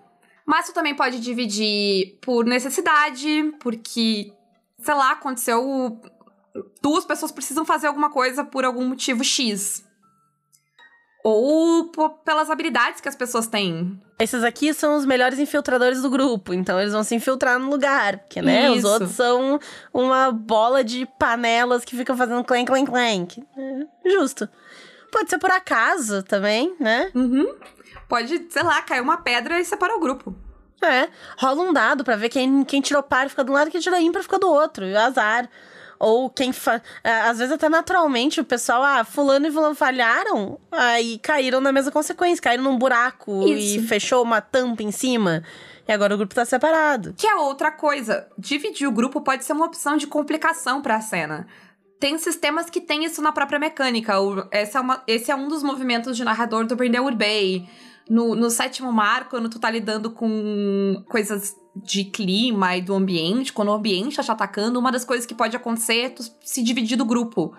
Mas 0.49 0.65
tu 0.65 0.73
também 0.73 0.95
pode 0.95 1.19
dividir 1.19 2.17
por 2.21 2.43
necessidade, 2.43 3.53
porque, 3.59 4.33
sei 4.79 4.93
lá, 4.95 5.11
aconteceu. 5.11 6.01
Duas 6.81 7.05
pessoas 7.05 7.31
precisam 7.31 7.63
fazer 7.63 7.85
alguma 7.85 8.09
coisa 8.09 8.43
por 8.43 8.65
algum 8.65 8.83
motivo 8.83 9.23
X. 9.23 9.85
Ou 11.23 11.91
pelas 12.25 12.49
habilidades 12.49 12.99
que 12.99 13.07
as 13.07 13.15
pessoas 13.15 13.45
têm. 13.45 14.01
Esses 14.17 14.43
aqui 14.43 14.73
são 14.73 14.97
os 14.97 15.05
melhores 15.05 15.37
infiltradores 15.37 16.01
do 16.01 16.09
grupo, 16.09 16.51
então 16.51 16.79
eles 16.79 16.93
vão 16.93 17.03
se 17.03 17.13
infiltrar 17.13 17.59
no 17.59 17.69
lugar, 17.69 18.17
porque, 18.17 18.41
né, 18.41 18.71
os 18.71 18.79
Isso. 18.79 18.87
outros 18.87 19.11
são 19.11 19.59
uma 19.93 20.31
bola 20.31 20.83
de 20.83 21.07
panelas 21.19 21.85
que 21.85 21.95
ficam 21.95 22.17
fazendo 22.17 22.43
clank, 22.43 22.65
clank, 22.65 22.89
clank. 22.89 23.43
É, 23.55 24.09
justo. 24.09 24.49
Pode 25.11 25.29
ser 25.29 25.37
por 25.37 25.51
acaso 25.51 26.23
também, 26.23 26.75
né? 26.79 27.11
Uhum. 27.13 27.53
Pode, 28.09 28.47
sei 28.49 28.63
lá, 28.63 28.81
cair 28.81 29.01
uma 29.01 29.17
pedra 29.17 29.59
e 29.59 29.63
separar 29.63 29.95
o 29.95 29.99
grupo. 30.01 30.35
É, 30.81 31.07
rola 31.37 31.61
um 31.61 31.71
dado 31.71 32.03
pra 32.03 32.15
ver 32.15 32.27
quem, 32.29 32.63
quem 32.65 32.81
tirou 32.81 33.03
par 33.03 33.29
fica 33.29 33.43
de 33.43 33.51
um 33.51 33.53
lado 33.53 33.67
e 33.67 33.71
quem 33.71 33.79
tirou 33.81 33.99
ímpar 33.99 34.23
fica 34.23 34.39
do 34.39 34.49
outro, 34.49 34.85
e 34.85 34.95
azar. 34.97 35.47
Ou 35.99 36.29
quem 36.29 36.53
fa... 36.53 36.81
é, 37.03 37.11
Às 37.21 37.37
vezes 37.39 37.53
até 37.53 37.67
naturalmente 37.69 38.39
o 38.39 38.45
pessoal, 38.45 38.81
ah, 38.81 39.03
fulano 39.03 39.47
e 39.47 39.51
fulano 39.51 39.75
falharam, 39.75 40.57
aí 40.71 41.19
caíram 41.19 41.59
na 41.61 41.71
mesma 41.73 41.91
consequência, 41.91 42.41
caíram 42.41 42.63
num 42.63 42.77
buraco 42.77 43.45
e 43.47 43.75
Isso. 43.77 43.87
fechou 43.87 44.23
uma 44.23 44.39
tampa 44.41 44.81
em 44.81 44.91
cima. 44.91 45.43
E 45.85 45.91
agora 45.91 46.13
o 46.15 46.17
grupo 46.17 46.33
tá 46.33 46.45
separado. 46.45 47.13
Que 47.17 47.27
é 47.27 47.35
outra 47.35 47.69
coisa. 47.71 48.27
Dividir 48.37 48.87
o 48.87 48.91
grupo 48.91 49.19
pode 49.21 49.43
ser 49.43 49.51
uma 49.53 49.65
opção 49.65 49.97
de 49.97 50.07
complicação 50.07 50.81
pra 50.81 51.01
cena. 51.01 51.45
Tem 51.99 52.17
sistemas 52.17 52.69
que 52.69 52.79
têm 52.79 53.03
isso 53.03 53.21
na 53.21 53.33
própria 53.33 53.59
mecânica. 53.59 54.13
Esse, 54.53 54.77
é 54.77 54.79
uma- 54.79 55.03
esse 55.05 55.29
é 55.31 55.35
um 55.35 55.49
dos 55.49 55.61
movimentos 55.63 56.15
de 56.15 56.23
narrador 56.23 56.65
do 56.65 56.75
Brindlewood 56.77 57.17
Bay. 57.17 57.67
No, 58.09 58.33
no 58.35 58.49
sétimo 58.49 58.91
mar, 58.91 59.29
quando 59.29 59.49
tu 59.49 59.59
tá 59.59 59.69
lidando 59.69 60.09
com 60.11 61.03
coisas 61.07 61.55
de 61.75 62.05
clima 62.05 62.75
e 62.75 62.81
do 62.81 62.95
ambiente, 62.95 63.53
quando 63.53 63.69
o 63.69 63.73
ambiente 63.73 64.15
tá 64.15 64.23
te 64.23 64.31
atacando, 64.31 64.79
uma 64.79 64.91
das 64.91 65.05
coisas 65.05 65.25
que 65.27 65.35
pode 65.35 65.55
acontecer 65.55 66.01
é 66.05 66.09
tu 66.09 66.23
se 66.41 66.63
dividir 66.63 66.97
do 66.97 67.05
grupo. 67.05 67.53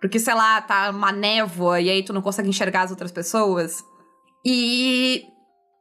Porque, 0.00 0.18
sei 0.18 0.32
lá, 0.32 0.60
tá 0.62 0.88
uma 0.90 1.12
névoa 1.12 1.80
e 1.80 1.90
aí 1.90 2.02
tu 2.02 2.12
não 2.14 2.22
consegue 2.22 2.48
enxergar 2.48 2.82
as 2.82 2.90
outras 2.90 3.12
pessoas. 3.12 3.84
E 4.42 5.22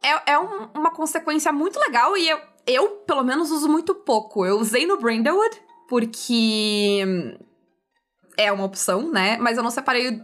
é, 0.04 0.34
é 0.34 0.38
um- 0.40 0.68
uma 0.76 0.92
consequência 0.92 1.54
muito 1.54 1.80
legal 1.80 2.18
e 2.18 2.28
eu, 2.28 2.38
eu, 2.68 2.88
pelo 3.08 3.24
menos, 3.24 3.50
uso 3.52 3.70
muito 3.70 3.96
pouco. 3.96 4.46
Eu 4.46 4.60
usei 4.60 4.86
no 4.86 5.00
Brindlewood, 5.00 5.56
porque 5.88 7.38
é 8.42 8.50
uma 8.54 8.64
opção, 8.64 9.12
né? 9.12 9.38
Mas 9.38 9.58
eu 9.58 9.64
não 9.64 9.70
separei 9.70 10.22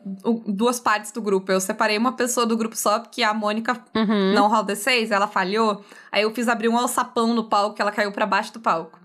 duas 0.47 0.79
partes 0.79 1.11
do 1.11 1.21
grupo. 1.21 1.51
Eu 1.51 1.59
separei 1.59 1.97
uma 1.97 2.13
pessoa 2.13 2.45
do 2.45 2.55
grupo 2.55 2.75
só, 2.75 2.99
porque 2.99 3.21
a 3.21 3.33
Mônica 3.33 3.73
Uhum. 3.93 4.33
não 4.33 4.47
roll 4.47 4.63
D6, 4.65 5.11
ela 5.11 5.27
falhou. 5.27 5.83
Aí 6.11 6.23
eu 6.23 6.33
fiz 6.33 6.47
abrir 6.47 6.69
um 6.69 6.77
alçapão 6.77 7.33
no 7.33 7.49
palco, 7.49 7.75
ela 7.81 7.91
caiu 7.91 8.11
pra 8.13 8.25
baixo 8.25 8.53
do 8.53 8.61
palco. 8.61 8.97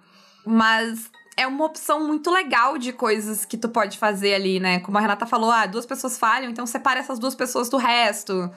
Mas 0.46 1.10
é 1.36 1.44
uma 1.46 1.64
opção 1.64 2.06
muito 2.06 2.30
legal 2.30 2.78
de 2.78 2.92
coisas 2.92 3.44
que 3.44 3.56
tu 3.56 3.68
pode 3.68 3.98
fazer 3.98 4.34
ali, 4.34 4.60
né? 4.60 4.78
Como 4.80 4.96
a 4.96 5.00
Renata 5.00 5.26
falou, 5.26 5.50
ah, 5.50 5.66
duas 5.66 5.86
pessoas 5.86 6.16
falham, 6.16 6.48
então 6.50 6.64
separa 6.64 7.00
essas 7.00 7.18
duas 7.18 7.34
pessoas 7.34 7.68
do 7.68 7.78
resto. 7.78 8.48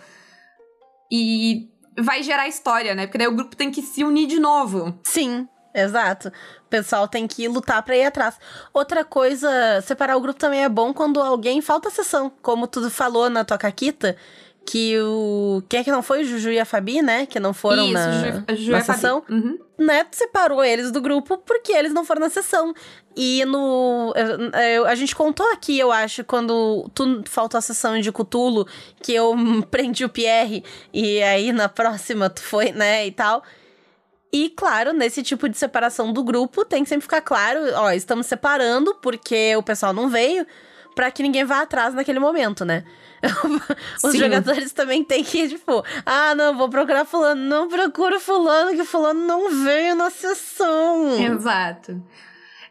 E 1.11 1.69
vai 1.99 2.23
gerar 2.23 2.47
história, 2.47 2.95
né? 2.95 3.05
Porque 3.05 3.17
daí 3.17 3.27
o 3.27 3.35
grupo 3.35 3.55
tem 3.55 3.71
que 3.71 3.81
se 3.81 4.03
unir 4.03 4.27
de 4.27 4.39
novo. 4.39 4.99
Sim, 5.03 5.47
exato. 5.73 6.29
O 6.29 6.69
pessoal 6.69 7.07
tem 7.07 7.27
que 7.27 7.47
lutar 7.47 7.81
pra 7.83 7.95
ir 7.97 8.05
atrás. 8.05 8.35
Outra 8.73 9.03
coisa, 9.03 9.49
separar 9.81 10.15
o 10.17 10.21
grupo 10.21 10.39
também 10.39 10.63
é 10.63 10.69
bom 10.69 10.93
quando 10.93 11.21
alguém 11.21 11.61
falta 11.61 11.87
a 11.89 11.91
sessão. 11.91 12.31
Como 12.41 12.67
tu 12.67 12.89
falou 12.89 13.29
na 13.29 13.43
tua 13.45 13.57
caquita, 13.57 14.15
que 14.65 14.97
o. 14.99 15.61
Quem 15.67 15.81
é 15.81 15.83
que 15.83 15.91
não 15.91 16.01
foi? 16.01 16.21
O 16.21 16.25
Juju 16.25 16.49
e 16.51 16.59
a 16.59 16.65
Fabi, 16.65 17.01
né? 17.01 17.25
Que 17.25 17.39
não 17.39 17.53
foram 17.53 17.83
Isso, 17.85 17.93
na, 17.93 18.11
Ju- 18.11 18.55
Ju 18.55 18.71
na 18.71 18.81
sessão. 18.81 19.23
Uhum. 19.29 19.59
né, 19.77 20.05
separou 20.11 20.63
eles 20.63 20.89
do 20.91 21.01
grupo 21.01 21.37
porque 21.39 21.73
eles 21.73 21.93
não 21.93 22.05
foram 22.05 22.21
na 22.21 22.29
sessão. 22.29 22.73
E 23.15 23.43
no. 23.45 24.13
eu- 24.75 24.87
a 24.87 24.95
gente 24.95 25.15
contou 25.15 25.45
aqui, 25.51 25.77
eu 25.77 25.91
acho, 25.91 26.23
quando 26.23 26.89
tu 26.95 27.23
faltou 27.27 27.57
a 27.57 27.61
sessão 27.61 27.99
de 27.99 28.11
Cutulo, 28.11 28.65
que 29.01 29.13
eu 29.13 29.35
prendi 29.69 30.05
o 30.05 30.09
Pierre, 30.09 30.63
e 30.93 31.21
aí 31.21 31.51
na 31.51 31.67
próxima 31.69 32.29
tu 32.29 32.41
foi, 32.41 32.71
né, 32.71 33.05
e 33.05 33.11
tal. 33.11 33.43
E 34.33 34.49
claro, 34.49 34.93
nesse 34.93 35.21
tipo 35.21 35.47
de 35.47 35.55
separação 35.55 36.11
do 36.11 36.23
grupo, 36.23 36.65
tem 36.65 36.83
que 36.83 36.89
sempre 36.89 37.03
ficar 37.03 37.21
claro, 37.21 37.59
ó, 37.75 37.91
estamos 37.91 38.25
separando 38.25 38.95
porque 38.95 39.55
o 39.55 39.61
pessoal 39.61 39.93
não 39.93 40.09
veio, 40.09 40.47
pra 40.95 41.11
que 41.11 41.21
ninguém 41.21 41.45
vá 41.45 41.61
atrás 41.61 41.93
naquele 41.93 42.17
momento, 42.19 42.65
né? 42.65 42.83
Os 44.03 44.11
Sim. 44.11 44.17
jogadores 44.17 44.73
também 44.73 45.03
têm 45.03 45.23
que, 45.23 45.47
tipo, 45.49 45.83
ah, 46.03 46.33
não, 46.33 46.57
vou 46.57 46.67
procurar 46.67 47.05
fulano. 47.05 47.41
Não 47.41 47.67
procuro 47.67 48.19
fulano, 48.19 48.75
que 48.75 48.83
fulano 48.83 49.19
não 49.19 49.51
veio 49.63 49.95
na 49.95 50.09
sessão. 50.09 51.15
Exato. 51.21 52.03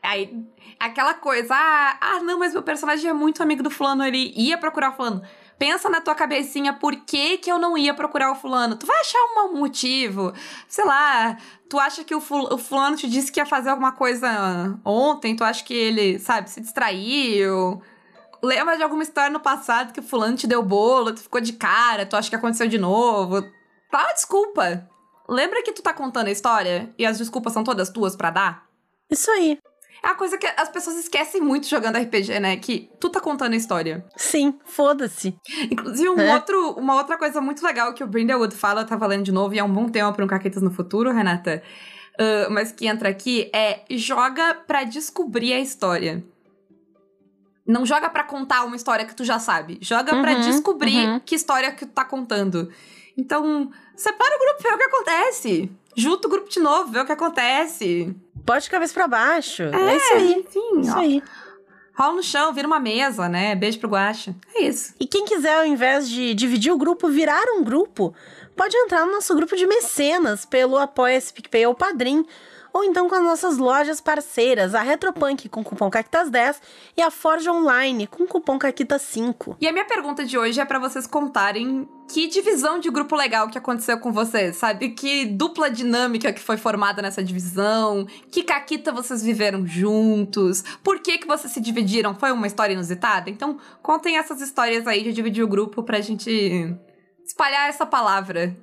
Aí, 0.02 0.36
aquela 0.80 1.14
coisa, 1.14 1.54
ah, 1.54 1.96
ah, 2.00 2.20
não, 2.24 2.40
mas 2.40 2.52
meu 2.52 2.62
personagem 2.64 3.08
é 3.08 3.14
muito 3.14 3.40
amigo 3.40 3.62
do 3.62 3.70
fulano, 3.70 4.04
ele 4.04 4.32
ia 4.36 4.58
procurar 4.58 4.90
o 4.90 4.96
fulano. 4.96 5.22
Pensa 5.62 5.88
na 5.88 6.00
tua 6.00 6.16
cabecinha 6.16 6.72
por 6.72 6.96
que, 6.96 7.38
que 7.38 7.48
eu 7.48 7.56
não 7.56 7.78
ia 7.78 7.94
procurar 7.94 8.32
o 8.32 8.34
fulano. 8.34 8.74
Tu 8.74 8.84
vai 8.84 8.98
achar 9.00 9.18
um 9.44 9.54
motivo. 9.56 10.32
Sei 10.66 10.84
lá, 10.84 11.36
tu 11.70 11.78
acha 11.78 12.02
que 12.02 12.12
o, 12.12 12.20
ful- 12.20 12.52
o 12.52 12.58
fulano 12.58 12.96
te 12.96 13.08
disse 13.08 13.30
que 13.30 13.38
ia 13.38 13.46
fazer 13.46 13.70
alguma 13.70 13.92
coisa 13.92 14.76
ontem, 14.84 15.36
tu 15.36 15.44
acha 15.44 15.62
que 15.62 15.72
ele, 15.72 16.18
sabe, 16.18 16.50
se 16.50 16.60
distraiu. 16.60 17.80
Lembra 18.42 18.76
de 18.76 18.82
alguma 18.82 19.04
história 19.04 19.30
no 19.30 19.38
passado 19.38 19.92
que 19.92 20.00
o 20.00 20.02
fulano 20.02 20.36
te 20.36 20.48
deu 20.48 20.64
bolo, 20.64 21.14
tu 21.14 21.20
ficou 21.20 21.40
de 21.40 21.52
cara, 21.52 22.04
tu 22.04 22.16
acha 22.16 22.28
que 22.28 22.34
aconteceu 22.34 22.66
de 22.66 22.76
novo. 22.76 23.40
Dá 23.92 24.00
uma 24.00 24.12
desculpa. 24.14 24.90
Lembra 25.28 25.62
que 25.62 25.70
tu 25.70 25.80
tá 25.80 25.94
contando 25.94 26.26
a 26.26 26.32
história 26.32 26.92
e 26.98 27.06
as 27.06 27.18
desculpas 27.18 27.52
são 27.52 27.62
todas 27.62 27.88
tuas 27.88 28.16
pra 28.16 28.30
dar? 28.30 28.66
Isso 29.08 29.30
aí. 29.30 29.56
É 30.02 30.08
uma 30.08 30.16
coisa 30.16 30.36
que 30.36 30.46
as 30.56 30.68
pessoas 30.68 30.96
esquecem 30.96 31.40
muito 31.40 31.68
jogando 31.68 31.96
RPG, 31.96 32.40
né? 32.40 32.56
Que 32.56 32.90
tu 32.98 33.08
tá 33.08 33.20
contando 33.20 33.52
a 33.52 33.56
história. 33.56 34.04
Sim, 34.16 34.58
foda-se. 34.64 35.36
Inclusive, 35.70 36.08
um 36.08 36.20
É. 36.20 36.34
outro, 36.34 36.72
uma 36.72 36.96
outra 36.96 37.16
coisa 37.16 37.40
muito 37.40 37.64
legal 37.64 37.94
que 37.94 38.02
o 38.02 38.06
Brindlewood 38.06 38.54
fala, 38.56 38.80
eu 38.82 38.86
tava 38.86 39.06
lendo 39.06 39.22
de 39.22 39.30
novo, 39.32 39.54
e 39.54 39.58
é 39.60 39.64
um 39.64 39.72
bom 39.72 39.88
tema 39.88 40.12
pra 40.12 40.24
um 40.24 40.28
Caquetas 40.28 40.60
no 40.62 40.70
futuro, 40.72 41.12
Renata. 41.12 41.62
ah, 42.18 42.48
mas 42.50 42.72
que 42.72 42.86
entra 42.86 43.08
aqui 43.08 43.48
é 43.54 43.84
joga 43.92 44.54
pra 44.54 44.82
descobrir 44.84 45.52
a 45.54 45.60
história. 45.60 46.22
Não 47.66 47.86
joga 47.86 48.10
pra 48.10 48.24
contar 48.24 48.64
uma 48.64 48.74
história 48.74 49.04
que 49.04 49.14
tu 49.14 49.24
já 49.24 49.38
sabe. 49.38 49.78
Joga 49.80 50.20
pra 50.20 50.32
Uhum, 50.32 50.40
descobrir 50.40 51.06
uhum. 51.08 51.20
que 51.20 51.36
história 51.36 51.70
que 51.70 51.86
tu 51.86 51.92
tá 51.92 52.04
contando. 52.04 52.68
Então, 53.16 53.70
separa 53.96 54.36
o 54.36 54.38
grupo, 54.38 54.62
vê 54.62 54.74
o 54.74 54.78
que 54.78 54.84
acontece. 54.84 55.70
Junta 55.96 56.26
o 56.26 56.30
grupo 56.30 56.48
de 56.48 56.60
novo, 56.60 56.90
vê 56.90 57.00
o 57.00 57.04
que 57.04 57.12
acontece. 57.12 58.14
Pode 58.46 58.64
de 58.64 58.70
cabeça 58.70 58.94
pra 58.94 59.06
baixo. 59.06 59.62
É, 59.62 59.96
isso 59.96 60.12
aí. 60.14 60.32
Enfim, 60.32 60.80
Isso 60.80 60.92
ó. 60.96 60.98
aí. 60.98 61.22
Rola 61.94 62.14
no 62.14 62.22
chão, 62.22 62.52
vira 62.54 62.66
uma 62.66 62.80
mesa, 62.80 63.28
né? 63.28 63.54
Beijo 63.54 63.78
pro 63.78 63.90
Guaxa. 63.90 64.34
É 64.54 64.62
isso. 64.62 64.94
E 64.98 65.06
quem 65.06 65.26
quiser, 65.26 65.58
ao 65.58 65.66
invés 65.66 66.08
de 66.08 66.32
dividir 66.34 66.72
o 66.72 66.78
grupo, 66.78 67.08
virar 67.08 67.44
um 67.50 67.62
grupo, 67.62 68.14
pode 68.56 68.74
entrar 68.76 69.04
no 69.04 69.12
nosso 69.12 69.34
grupo 69.34 69.54
de 69.54 69.66
mecenas 69.66 70.46
pelo 70.46 70.78
Apoia-se 70.78 71.32
PicPay 71.34 71.66
ou 71.66 71.74
Padrim, 71.74 72.24
ou 72.72 72.84
então 72.84 73.08
com 73.08 73.14
as 73.14 73.22
nossas 73.22 73.58
lojas 73.58 74.00
parceiras, 74.00 74.74
a 74.74 74.82
Retropunk 74.82 75.48
com 75.48 75.62
cupom 75.62 75.90
CAQUITAS10 75.90 76.56
e 76.96 77.02
a 77.02 77.10
Forja 77.10 77.52
Online 77.52 78.06
com 78.06 78.26
cupom 78.26 78.58
CAQUITAS5. 78.58 79.56
E 79.60 79.68
a 79.68 79.72
minha 79.72 79.84
pergunta 79.84 80.24
de 80.24 80.38
hoje 80.38 80.60
é 80.60 80.64
pra 80.64 80.78
vocês 80.78 81.06
contarem 81.06 81.88
que 82.12 82.26
divisão 82.26 82.78
de 82.78 82.90
grupo 82.90 83.16
legal 83.16 83.48
que 83.48 83.56
aconteceu 83.56 83.98
com 83.98 84.12
vocês, 84.12 84.56
sabe? 84.56 84.90
Que 84.90 85.24
dupla 85.24 85.70
dinâmica 85.70 86.32
que 86.32 86.40
foi 86.40 86.56
formada 86.56 87.00
nessa 87.00 87.22
divisão, 87.22 88.06
que 88.30 88.42
caquita 88.42 88.92
vocês 88.92 89.22
viveram 89.22 89.66
juntos, 89.66 90.62
por 90.82 91.00
que 91.00 91.18
que 91.18 91.26
vocês 91.26 91.52
se 91.52 91.60
dividiram? 91.60 92.14
Foi 92.14 92.32
uma 92.32 92.46
história 92.46 92.74
inusitada? 92.74 93.30
Então, 93.30 93.58
contem 93.82 94.16
essas 94.16 94.40
histórias 94.40 94.86
aí 94.86 95.02
de 95.02 95.12
dividir 95.12 95.42
o 95.42 95.48
grupo 95.48 95.82
pra 95.82 96.00
gente 96.00 96.76
espalhar 97.24 97.68
essa 97.68 97.86
palavra. 97.86 98.54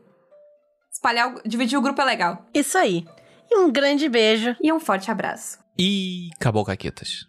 Espalhar, 0.92 1.34
dividir 1.46 1.78
o 1.78 1.82
grupo 1.82 2.02
é 2.02 2.06
legal. 2.06 2.46
Isso 2.54 2.78
aí. 2.78 3.06
E 3.50 3.58
um 3.58 3.72
grande 3.72 4.08
beijo. 4.08 4.56
E 4.62 4.72
um 4.72 4.80
forte 4.80 5.10
abraço. 5.10 5.58
E 5.78 6.30
acabou, 6.36 6.64
Caquetas. 6.64 7.28